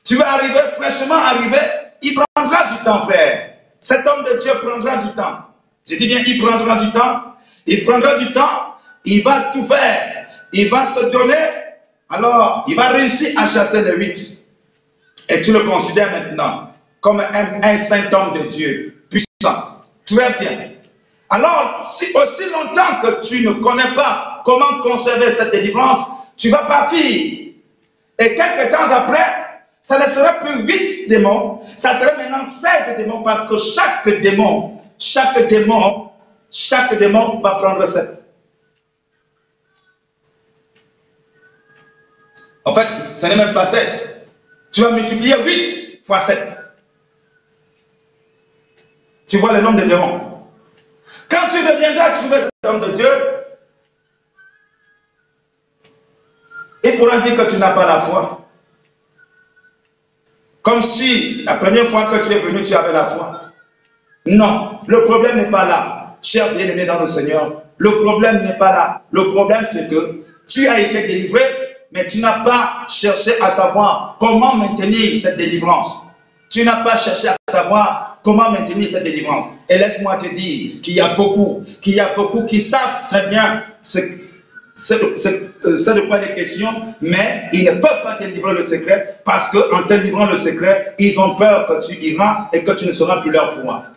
Tu 0.05 0.17
vas 0.17 0.33
arriver, 0.33 0.61
fraîchement 0.77 1.17
arrivé, 1.17 1.59
il 2.03 2.15
prendra 2.15 2.65
du 2.65 2.85
temps, 2.85 3.03
frère. 3.03 3.51
Cet 3.81 4.07
homme 4.07 4.25
de 4.25 4.41
Dieu 4.41 4.53
prendra 4.63 4.97
du 4.97 5.09
temps. 5.15 5.45
Je 5.89 5.97
dis 5.97 6.07
bien, 6.07 6.21
il 6.27 6.39
prendra 6.43 6.77
du 6.77 6.91
temps. 6.93 7.29
Il 7.67 7.85
prendra 7.85 8.17
du 8.19 8.33
temps, 8.33 8.75
il 9.05 9.23
va 9.23 9.51
tout 9.53 9.65
faire. 9.65 10.27
Il 10.53 10.71
va 10.71 10.87
se 10.87 11.11
donner, 11.13 11.35
alors 12.09 12.65
il 12.67 12.75
va 12.75 12.89
réussir 12.89 13.39
à 13.39 13.47
chasser 13.47 13.83
les 13.83 13.97
huit. 13.97 14.47
Et 15.29 15.43
tu 15.43 15.53
le 15.53 15.61
considères 15.61 16.11
maintenant 16.11 16.73
comme 17.01 17.21
un, 17.21 17.61
un 17.63 17.77
saint 17.77 18.11
homme 18.13 18.33
de 18.33 18.47
Dieu, 18.47 19.05
puissant. 19.11 19.85
Très 20.07 20.31
bien. 20.41 20.71
Alors, 21.31 21.77
si 21.79 22.07
aussi 22.17 22.51
longtemps 22.51 23.01
que 23.03 23.27
tu 23.27 23.47
ne 23.47 23.53
connais 23.55 23.95
pas 23.95 24.43
comment 24.45 24.81
conserver 24.81 25.31
cette 25.31 25.53
délivrance, 25.53 26.07
tu 26.37 26.49
vas 26.49 26.63
partir. 26.63 27.05
Et 28.21 28.35
quelques 28.35 28.71
temps 28.71 28.91
après, 28.91 29.49
ça 29.83 29.99
ne 29.99 30.11
sera 30.11 30.33
plus 30.41 30.63
huit 30.63 31.09
démons, 31.09 31.61
ça 31.77 31.95
sera 31.95 32.17
maintenant 32.17 32.45
16 32.45 32.97
démons 32.99 33.23
parce 33.23 33.49
que 33.49 33.57
chaque 33.57 34.09
démon, 34.21 34.81
chaque 34.99 35.49
démon, 35.49 36.11
chaque 36.51 36.99
démon 36.99 37.41
va 37.41 37.57
prendre 37.57 37.85
sept. 37.87 38.23
En 42.65 42.75
fait, 42.75 42.87
ce 43.15 43.27
n'est 43.27 43.37
même 43.37 43.55
pas 43.55 43.65
16. 43.65 44.27
Tu 44.73 44.83
vas 44.83 44.91
multiplier 44.91 45.35
8 45.43 46.03
fois 46.05 46.21
7. 46.21 46.39
Tu 49.27 49.39
vois 49.39 49.53
le 49.53 49.61
nombre 49.63 49.81
de 49.81 49.85
démons. 49.85 50.38
Quand 51.39 51.49
tu 51.49 51.63
deviendras 51.63 52.11
trouver 52.11 52.37
cet 52.41 52.51
homme 52.67 52.81
de 52.81 52.89
Dieu, 52.89 53.09
il 56.83 56.97
pourra 56.97 57.19
dire 57.19 57.37
que 57.37 57.51
tu 57.51 57.59
n'as 57.59 57.71
pas 57.71 57.87
la 57.87 58.01
foi. 58.01 58.49
Comme 60.63 60.83
si 60.83 61.45
la 61.45 61.55
première 61.55 61.87
fois 61.87 62.07
que 62.07 62.27
tu 62.27 62.33
es 62.33 62.39
venu, 62.41 62.63
tu 62.63 62.75
avais 62.75 62.93
la 62.93 63.05
foi. 63.05 63.41
Non, 64.27 64.81
le 64.87 65.05
problème 65.05 65.37
n'est 65.37 65.51
pas 65.51 65.65
là. 65.65 66.17
Cher 66.21 66.53
bien-aimé 66.55 66.85
dans 66.87 66.99
le 67.01 67.07
Seigneur, 67.07 67.63
le 67.77 67.99
problème 67.99 68.43
n'est 68.43 68.59
pas 68.59 68.73
là. 68.73 69.03
Le 69.13 69.29
problème, 69.29 69.65
c'est 69.65 69.89
que 69.89 70.21
tu 70.49 70.67
as 70.67 70.81
été 70.81 71.07
délivré, 71.07 71.41
mais 71.93 72.07
tu 72.07 72.19
n'as 72.19 72.41
pas 72.41 72.87
cherché 72.89 73.41
à 73.41 73.51
savoir 73.51 74.17
comment 74.19 74.57
maintenir 74.57 75.17
cette 75.17 75.37
délivrance. 75.37 76.08
Tu 76.51 76.65
n'as 76.65 76.83
pas 76.83 76.97
cherché 76.97 77.29
à 77.29 77.37
savoir 77.51 78.19
comment 78.23 78.51
maintenir 78.51 78.89
cette 78.89 79.05
délivrance. 79.05 79.57
Et 79.69 79.77
laisse-moi 79.79 80.17
te 80.17 80.29
dire 80.35 80.81
qu'il 80.83 80.95
y 80.95 81.01
a 81.01 81.15
beaucoup, 81.15 81.63
qu'il 81.81 81.95
y 81.95 82.01
a 82.01 82.15
beaucoup 82.15 82.45
qui 82.45 82.61
savent 82.61 83.09
très 83.09 83.27
bien 83.29 83.63
ce, 83.83 83.99
ce, 84.75 84.95
ce, 85.17 85.91
de 85.91 86.01
quoi 86.03 86.19
les 86.19 86.33
questions, 86.35 86.71
mais 87.01 87.49
ils 87.53 87.65
ne 87.65 87.73
peuvent 87.73 88.03
pas 88.03 88.15
te 88.15 88.25
livrer 88.25 88.55
le 88.55 88.63
secret 88.63 89.21
parce 89.25 89.51
qu'en 89.51 89.83
te 89.83 89.95
livrant 89.95 90.27
le 90.27 90.37
secret, 90.37 90.95
ils 90.99 91.19
ont 91.19 91.35
peur 91.35 91.67
que 91.67 91.87
tu 91.87 91.95
iras 92.01 92.49
et 92.53 92.63
que 92.63 92.73
tu 92.73 92.87
ne 92.87 92.93
seras 92.93 93.21
plus 93.21 93.31
leur 93.31 93.57
pouvoir. 93.57 93.91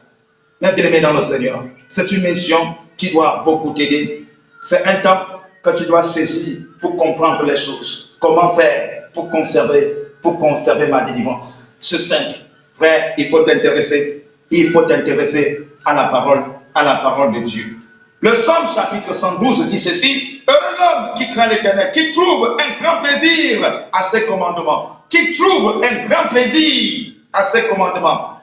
Mais 0.62 0.74
bien 0.74 0.86
aimé 0.86 1.00
dans 1.00 1.14
le 1.14 1.22
Seigneur, 1.22 1.64
c'est 1.88 2.12
une 2.12 2.22
mission 2.24 2.76
qui 2.98 3.12
doit 3.12 3.42
beaucoup 3.46 3.74
t'aider. 3.74 4.26
C'est 4.60 4.86
un 4.86 4.96
temps 5.02 5.20
que 5.64 5.72
tu 5.76 5.86
dois 5.86 6.02
saisir 6.02 6.60
pour 6.80 6.96
comprendre 6.96 7.44
les 7.44 7.56
choses. 7.56 8.16
Comment 8.20 8.54
faire 8.54 9.10
pour 9.14 9.30
conserver, 9.30 9.98
pour 10.22 10.38
conserver 10.38 10.88
ma 10.88 11.02
délivrance 11.02 11.76
C'est 11.80 11.98
simple. 11.98 12.40
Frère, 12.74 13.14
il 13.18 13.28
faut 13.30 13.44
t'intéresser. 13.44 14.26
Il 14.50 14.68
faut 14.68 14.84
t'intéresser 14.84 15.68
à 15.86 15.94
la 15.94 16.06
parole, 16.06 16.44
à 16.76 16.84
la 16.84 16.96
parole 16.96 17.34
de 17.34 17.40
Dieu. 17.40 17.78
Le 18.22 18.34
Somme 18.34 18.68
chapitre 18.68 19.14
112 19.14 19.68
dit 19.70 19.80
ceci, 19.80 20.44
Heureux 20.48 20.78
l'homme 20.80 21.14
qui 21.16 21.30
craint 21.30 21.48
l'éternel, 21.48 21.92
qui 21.92 22.12
trouve 22.12 22.56
un 22.60 22.84
grand 22.84 23.02
plaisir 23.02 23.88
à 23.92 24.04
ses 24.04 24.26
commandements, 24.26 25.04
qui 25.10 25.32
trouve 25.38 25.82
un 25.84 26.08
grand 26.08 26.30
plaisir 26.30 27.14
à 27.34 27.44
ses 27.44 27.68
commandements, 27.68 28.42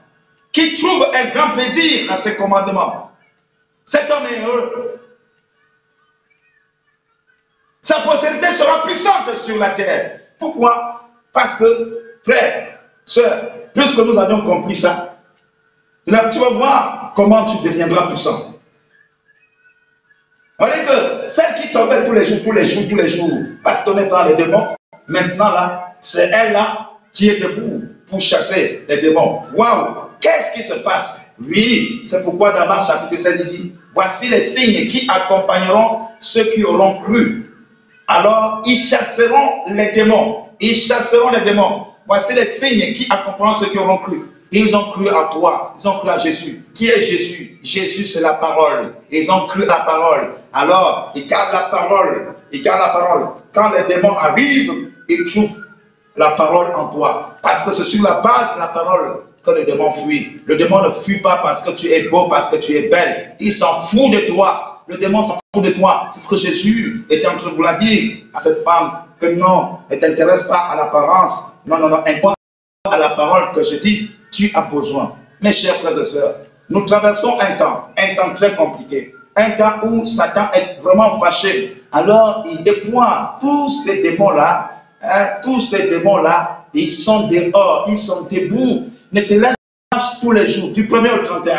qui 0.53 0.75
trouve 0.75 1.07
un 1.15 1.25
grand 1.35 1.51
plaisir 1.51 2.11
à 2.11 2.17
ses 2.17 2.35
commandements. 2.37 3.13
Cet 3.85 4.11
homme 4.11 4.25
est 4.25 4.45
heureux. 4.45 5.01
Sa 7.83 8.01
postérité 8.01 8.49
sera 8.49 8.83
puissante 8.83 9.35
sur 9.37 9.59
la 9.59 9.71
terre. 9.71 10.21
Pourquoi? 10.39 11.08
Parce 11.33 11.57
que, 11.57 12.01
frère, 12.23 12.79
soeur, 13.05 13.51
puisque 13.75 13.99
nous 13.99 14.19
avions 14.19 14.43
compris 14.43 14.75
ça, 14.75 15.17
tu 16.05 16.39
vas 16.39 16.51
voir 16.51 17.13
comment 17.15 17.45
tu 17.45 17.69
deviendras 17.69 18.09
puissant. 18.09 18.55
On 20.59 20.67
dit 20.67 20.83
que 20.83 21.27
celle 21.27 21.55
qui 21.61 21.73
tombait 21.73 22.05
tous 22.05 22.13
les 22.13 22.25
jours, 22.25 22.39
tous 22.45 22.53
les 22.53 22.67
jours, 22.67 22.83
tous 22.89 22.97
les 22.97 23.09
jours, 23.09 23.31
bastonnait 23.63 24.09
dans 24.09 24.25
les 24.25 24.35
démons, 24.35 24.75
maintenant 25.07 25.51
là, 25.51 25.95
c'est 26.01 26.31
elle 26.33 26.53
là 26.53 26.91
qui 27.13 27.29
est 27.29 27.41
debout 27.41 27.85
pour 28.09 28.21
chasser 28.21 28.85
les 28.89 28.99
démons. 28.99 29.43
Waouh 29.55 30.09
Qu'est-ce 30.21 30.53
qui 30.57 30.63
se 30.63 30.75
passe? 30.83 31.33
Oui, 31.41 32.01
c'est 32.05 32.25
pourquoi 32.25 32.51
dans 32.51 32.67
Marc 32.67 32.89
chapitre 32.89 33.21
7, 33.21 33.41
il 33.41 33.47
dit, 33.47 33.73
voici 33.93 34.29
les 34.29 34.41
signes 34.41 34.89
qui 34.89 35.09
accompagneront 35.09 36.09
ceux 36.19 36.45
qui 36.51 36.65
auront 36.65 36.99
cru. 36.99 37.53
Alors, 38.09 38.63
ils 38.67 38.77
chasseront 38.77 39.65
les 39.69 39.93
démons. 39.93 40.48
Ils 40.61 40.75
chasseront 40.75 41.31
les 41.31 41.43
démons. 41.43 41.87
Voici 42.07 42.35
les 42.35 42.47
signes 42.47 42.93
qui 42.93 43.07
accompagneront 43.11 43.55
ceux 43.55 43.67
qui 43.67 43.79
auront 43.79 43.99
cru. 43.99 44.23
Ils 44.51 44.75
ont 44.75 44.91
cru 44.91 45.09
à 45.09 45.29
toi, 45.31 45.75
ils 45.79 45.87
ont 45.87 45.99
cru 45.99 46.09
à 46.09 46.17
Jésus. 46.17 46.65
Qui 46.75 46.89
est 46.89 47.03
Jésus? 47.03 47.59
Jésus, 47.63 48.07
c'est 48.07 48.23
la 48.23 48.33
parole. 48.35 48.95
Ils 49.11 49.31
ont 49.31 49.47
cru 49.47 49.65
à 49.65 49.67
la 49.67 49.81
parole. 49.81 50.33
Alors, 50.55 51.13
ils 51.15 51.27
gardent 51.27 51.53
la 51.53 51.61
parole. 51.69 52.35
Ils 52.53 52.63
gardent 52.63 52.81
la 52.81 52.89
parole. 52.89 53.29
Quand 53.53 53.71
les 53.73 53.95
démons 53.95 54.17
arrivent, 54.17 54.73
ils 55.11 55.25
trouvent 55.25 55.57
la 56.17 56.31
parole 56.31 56.73
en 56.75 56.89
toi. 56.89 57.37
Parce 57.43 57.65
que 57.65 57.73
c'est 57.73 57.85
sur 57.85 58.03
la 58.03 58.21
base 58.21 58.55
de 58.55 58.61
la 58.61 58.69
parole 58.69 59.25
que 59.45 59.51
le 59.51 59.65
démon 59.65 59.91
fuit. 59.91 60.41
Le 60.47 60.57
démon 60.57 60.83
ne 60.83 60.91
fuit 60.91 61.21
pas 61.21 61.41
parce 61.43 61.63
que 61.63 61.73
tu 61.73 61.87
es 61.89 62.09
beau, 62.09 62.29
parce 62.29 62.49
que 62.49 62.57
tu 62.57 62.73
es 62.73 62.89
belle. 62.89 63.37
Il 63.41 63.53
s'en 63.53 63.83
fout 63.83 64.11
de 64.13 64.21
toi. 64.33 64.83
Le 64.89 64.97
démon 64.97 65.23
s'en 65.23 65.37
fout 65.55 65.65
de 65.65 65.71
toi. 65.71 66.09
C'est 66.11 66.21
ce 66.21 66.29
que 66.29 66.37
Jésus 66.37 67.07
était 67.11 67.27
en 67.27 67.37
train 67.37 67.51
de 67.51 67.55
vous 67.55 67.63
la 67.63 67.75
dire 67.75 68.17
à 68.35 68.39
cette 68.41 68.65
femme. 68.65 68.93
Que 69.19 69.27
non, 69.27 69.79
ne 69.91 69.97
t'intéresse 69.97 70.43
pas 70.43 70.69
à 70.71 70.77
l'apparence. 70.77 71.59
Non, 71.67 71.79
non, 71.79 71.89
non. 71.89 72.03
À 72.91 72.99
la 72.99 73.09
parole 73.11 73.51
que 73.53 73.65
je 73.65 73.77
dis, 73.77 74.11
tu 74.31 74.51
as 74.55 74.63
besoin. 74.63 75.15
Mes 75.41 75.53
chers 75.53 75.75
frères 75.77 75.99
et 75.99 76.05
sœurs, 76.05 76.37
nous 76.69 76.85
traversons 76.85 77.37
un 77.41 77.57
temps, 77.57 77.89
un 77.99 78.15
temps 78.15 78.35
très 78.35 78.55
compliqué. 78.55 79.15
Un 79.37 79.51
temps 79.53 79.85
où 79.85 80.05
Satan 80.05 80.49
est 80.55 80.81
vraiment 80.81 81.19
fâché. 81.19 81.83
Alors, 81.93 82.45
il 82.51 82.63
déploie 82.63 83.37
tous 83.41 83.69
ces 83.69 84.03
démons-là 84.03 84.79
Hein, 85.03 85.27
tous 85.45 85.61
ces 85.61 85.89
démons-là, 85.89 86.65
ils 86.75 86.91
sont 86.91 87.29
dehors, 87.29 87.87
ils 87.89 87.99
sont 87.99 88.27
debout. 88.31 88.87
Ne 89.13 89.21
te 89.21 89.35
laisse 89.35 89.55
pas 89.91 90.03
tous 90.21 90.33
les 90.33 90.47
jours, 90.49 90.73
du 90.73 90.89
1er 90.89 91.21
au 91.21 91.23
31, 91.23 91.55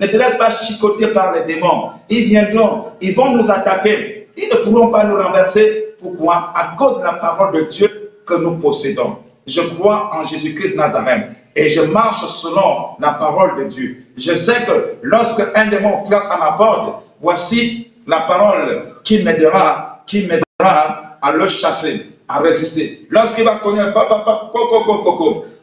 ne 0.00 0.06
te 0.06 0.16
laisse 0.16 0.36
pas 0.36 0.48
chicoter 0.48 1.08
par 1.08 1.32
les 1.32 1.42
démons. 1.42 1.90
Ils 2.08 2.24
viendront, 2.24 2.84
ils 3.00 3.14
vont 3.14 3.32
nous 3.32 3.50
attaquer. 3.50 4.28
Ils 4.36 4.48
ne 4.48 4.56
pourront 4.64 4.88
pas 4.88 5.04
nous 5.04 5.16
renverser. 5.16 5.87
Pourquoi 6.00 6.52
À 6.54 6.74
cause 6.76 6.98
de 6.98 7.04
la 7.04 7.14
parole 7.14 7.52
de 7.54 7.62
Dieu 7.62 8.12
que 8.26 8.34
nous 8.34 8.56
possédons. 8.58 9.18
Je 9.46 9.60
crois 9.60 10.10
en 10.14 10.24
Jésus-Christ 10.24 10.76
Nazareth 10.76 11.28
et 11.56 11.68
je 11.68 11.80
marche 11.80 12.24
selon 12.26 12.90
la 13.00 13.12
parole 13.12 13.56
de 13.56 13.64
Dieu. 13.64 14.04
Je 14.16 14.32
sais 14.32 14.64
que 14.66 14.94
lorsque 15.02 15.42
un 15.56 15.66
démon 15.66 15.96
frappe 16.06 16.30
à 16.30 16.36
ma 16.36 16.52
porte, 16.52 17.02
voici 17.20 17.90
la 18.06 18.20
parole 18.20 18.94
qui 19.04 19.22
m'aidera, 19.22 20.02
qui 20.06 20.22
m'aidera 20.22 21.18
à 21.22 21.32
le 21.32 21.48
chasser 21.48 22.12
à 22.28 22.40
résister. 22.40 23.06
Lorsqu'il 23.10 23.44
va 23.44 23.56
connaître, 23.56 23.92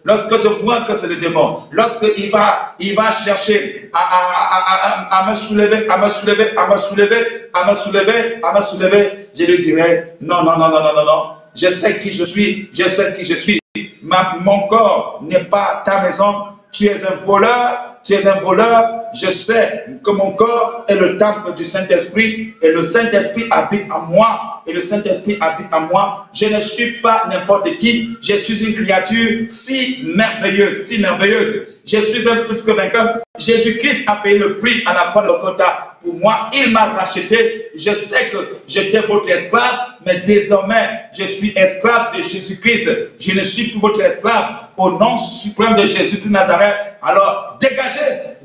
lorsque 0.05 0.41
je 0.41 0.47
vois 0.47 0.81
que 0.81 0.95
c'est 0.95 1.07
le 1.07 1.17
démon, 1.17 1.63
lorsqu'il 1.71 2.31
va, 2.31 2.75
il 2.79 2.95
va 2.95 3.11
chercher 3.11 3.89
à, 3.93 5.19
à, 5.19 5.29
me 5.29 5.33
soulever, 5.33 5.89
à 5.89 5.97
me 5.97 6.07
soulever, 6.07 6.55
à 6.55 6.67
me 6.67 6.77
soulever, 6.77 7.49
à 7.53 7.69
me 7.69 7.75
soulever, 7.75 8.39
à 8.43 8.53
me 8.55 8.61
soulever, 8.61 9.29
je 9.37 9.45
lui 9.45 9.57
dirai, 9.57 10.15
non, 10.21 10.43
non, 10.43 10.57
non, 10.57 10.69
non, 10.69 10.81
non, 10.81 10.95
non, 10.95 11.05
non, 11.05 11.23
je 11.55 11.67
sais 11.67 11.99
qui 11.99 12.11
je 12.11 12.23
suis, 12.23 12.69
je 12.71 12.87
sais 12.87 13.13
qui 13.17 13.25
je 13.25 13.33
suis. 13.35 13.59
Ma, 14.01 14.35
mon 14.41 14.67
corps 14.67 15.19
n'est 15.23 15.45
pas 15.45 15.81
ta 15.85 16.01
maison, 16.01 16.45
tu 16.71 16.85
es 16.85 17.03
un 17.03 17.15
voleur, 17.25 17.94
tu 18.05 18.13
es 18.13 18.27
un 18.27 18.39
voleur, 18.41 19.05
je 19.19 19.31
sais 19.31 19.85
que 20.03 20.11
mon 20.11 20.31
corps 20.33 20.85
est 20.87 20.95
le 20.95 21.17
temple 21.17 21.55
du 21.55 21.65
Saint-Esprit 21.65 22.53
et 22.61 22.69
le 22.69 22.83
Saint-Esprit 22.83 23.45
habite 23.49 23.91
en 23.91 24.01
moi 24.01 24.61
et 24.67 24.73
le 24.73 24.79
Saint-Esprit 24.79 25.37
habite 25.41 25.73
en 25.73 25.81
moi. 25.81 26.27
Je 26.31 26.45
ne 26.45 26.59
suis 26.59 27.01
pas 27.01 27.23
n'importe 27.31 27.77
qui, 27.77 28.15
je 28.21 28.35
suis 28.35 28.63
une 28.63 28.75
créature 28.75 29.45
si 29.49 30.03
merveilleuse, 30.03 30.83
si 30.85 30.99
merveilleuse. 30.99 31.63
Je 31.83 31.97
suis 31.97 32.27
un 32.29 32.37
plus 32.37 32.63
que 32.63 32.71
vainqueur. 32.71 33.19
Jésus-Christ 33.37 34.05
a 34.07 34.17
payé 34.17 34.37
le 34.37 34.59
prix 34.59 34.83
à 34.85 34.93
la 34.93 35.11
croix 35.11 35.23
de 35.23 35.27
Golgotha. 35.27 35.97
Pour 36.03 36.15
moi, 36.15 36.49
il 36.53 36.71
m'a 36.71 36.85
racheté. 36.85 37.71
Je 37.75 37.91
sais 37.93 38.29
que 38.29 38.37
j'étais 38.67 39.01
votre 39.01 39.29
esclave, 39.29 39.79
mais 40.05 40.17
désormais, 40.25 41.05
je 41.17 41.25
suis 41.25 41.53
esclave 41.55 42.17
de 42.17 42.23
Jésus-Christ. 42.23 42.89
Je 43.19 43.37
ne 43.37 43.43
suis 43.43 43.69
plus 43.69 43.79
votre 43.79 44.01
esclave. 44.01 44.61
Au 44.77 44.91
nom 44.91 45.15
suprême 45.15 45.75
de 45.75 45.85
Jésus 45.85 46.17
de 46.17 46.29
Nazareth, 46.29 46.75
alors 47.03 47.44
dégagez. 47.59 48.35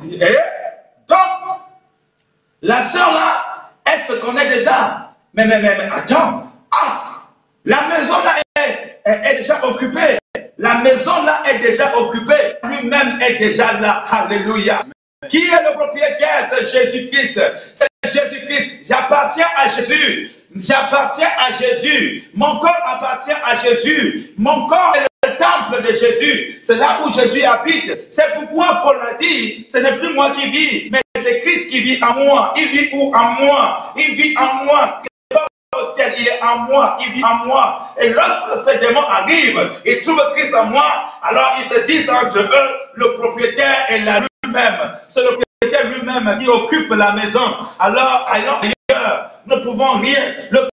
Donc, 1.08 1.18
la 2.62 2.82
sœur 2.82 3.12
là, 3.12 3.70
elle 3.92 4.00
se 4.00 4.12
connaît 4.14 4.48
déjà. 4.48 5.14
Mais, 5.34 5.46
mais, 5.46 5.60
mais, 5.60 5.76
mais 5.78 5.88
attends. 5.94 6.50
Ah, 6.72 7.22
la 7.64 7.80
maison 7.88 8.16
là 8.24 8.32
est, 8.56 9.30
est 9.30 9.36
déjà 9.36 9.64
occupée. 9.64 10.18
La 10.58 10.74
maison 10.76 11.22
là 11.24 11.42
est 11.50 11.58
déjà 11.58 11.96
occupée. 11.96 12.56
Lui-même 12.64 13.18
est 13.20 13.38
déjà 13.38 13.80
là. 13.80 14.04
Alléluia. 14.10 14.82
Qui 15.28 15.38
est 15.38 15.62
le 15.62 15.72
propriétaire? 15.74 16.50
C'est 16.50 16.66
Jésus-Christ. 16.70 17.40
C'est 17.74 17.88
Jésus-Christ. 18.04 18.80
J'appartiens 18.86 19.46
à 19.56 19.68
Jésus. 19.68 20.30
J'appartiens 20.56 21.28
à 21.48 21.52
Jésus. 21.52 22.30
Mon 22.34 22.58
corps 22.58 22.82
appartient 22.88 23.30
à 23.30 23.56
Jésus. 23.56 24.34
Mon 24.36 24.66
corps 24.66 24.94
est 24.96 25.09
le 25.24 25.36
temple 25.36 25.82
de 25.82 25.92
Jésus. 25.92 26.58
C'est 26.62 26.76
là 26.76 27.00
où 27.04 27.10
Jésus 27.10 27.42
habite. 27.44 28.06
C'est 28.10 28.34
pourquoi 28.34 28.80
Paul 28.82 28.98
a 29.00 29.14
dit, 29.14 29.66
ce 29.70 29.78
n'est 29.78 29.96
plus 29.98 30.14
moi 30.14 30.30
qui 30.30 30.48
vis, 30.50 30.90
mais 30.90 31.00
c'est 31.16 31.40
Christ 31.40 31.70
qui 31.70 31.80
vit 31.80 32.02
en 32.02 32.14
moi. 32.24 32.52
Il 32.56 32.68
vit 32.68 32.88
où? 32.92 33.12
En 33.14 33.32
moi 33.32 33.92
Il 33.96 34.14
vit 34.14 34.34
en 34.38 34.64
moi 34.64 35.02
au 35.78 35.96
ciel, 35.96 36.12
il 36.18 36.26
est 36.26 36.42
en 36.42 36.58
moi, 36.60 36.96
il 37.00 37.12
vit 37.12 37.24
en 37.24 37.46
moi. 37.46 37.94
Et 37.98 38.08
lorsque 38.08 38.56
ces 38.56 38.78
démons 38.78 39.06
arrivent, 39.08 39.70
ils 39.86 40.00
trouvent 40.00 40.20
Christ 40.34 40.54
en 40.54 40.66
moi, 40.66 40.84
alors 41.22 41.52
ils 41.58 41.64
se 41.64 41.86
disent 41.86 42.10
entre 42.10 42.40
eux, 42.40 42.68
le 42.94 43.16
propriétaire 43.18 43.86
est 43.88 44.00
là 44.00 44.20
lui-même. 44.44 44.78
C'est 45.08 45.22
le 45.22 45.38
propriétaire 45.38 45.90
lui-même 45.92 46.38
qui 46.40 46.48
occupe 46.48 46.90
la 46.90 47.12
maison. 47.12 47.40
Alors, 47.78 48.28
allons 48.32 48.58
ailleurs, 48.62 49.30
ne 49.46 49.56
pouvons 49.56 50.00
rien. 50.00 50.18
Le 50.50 50.69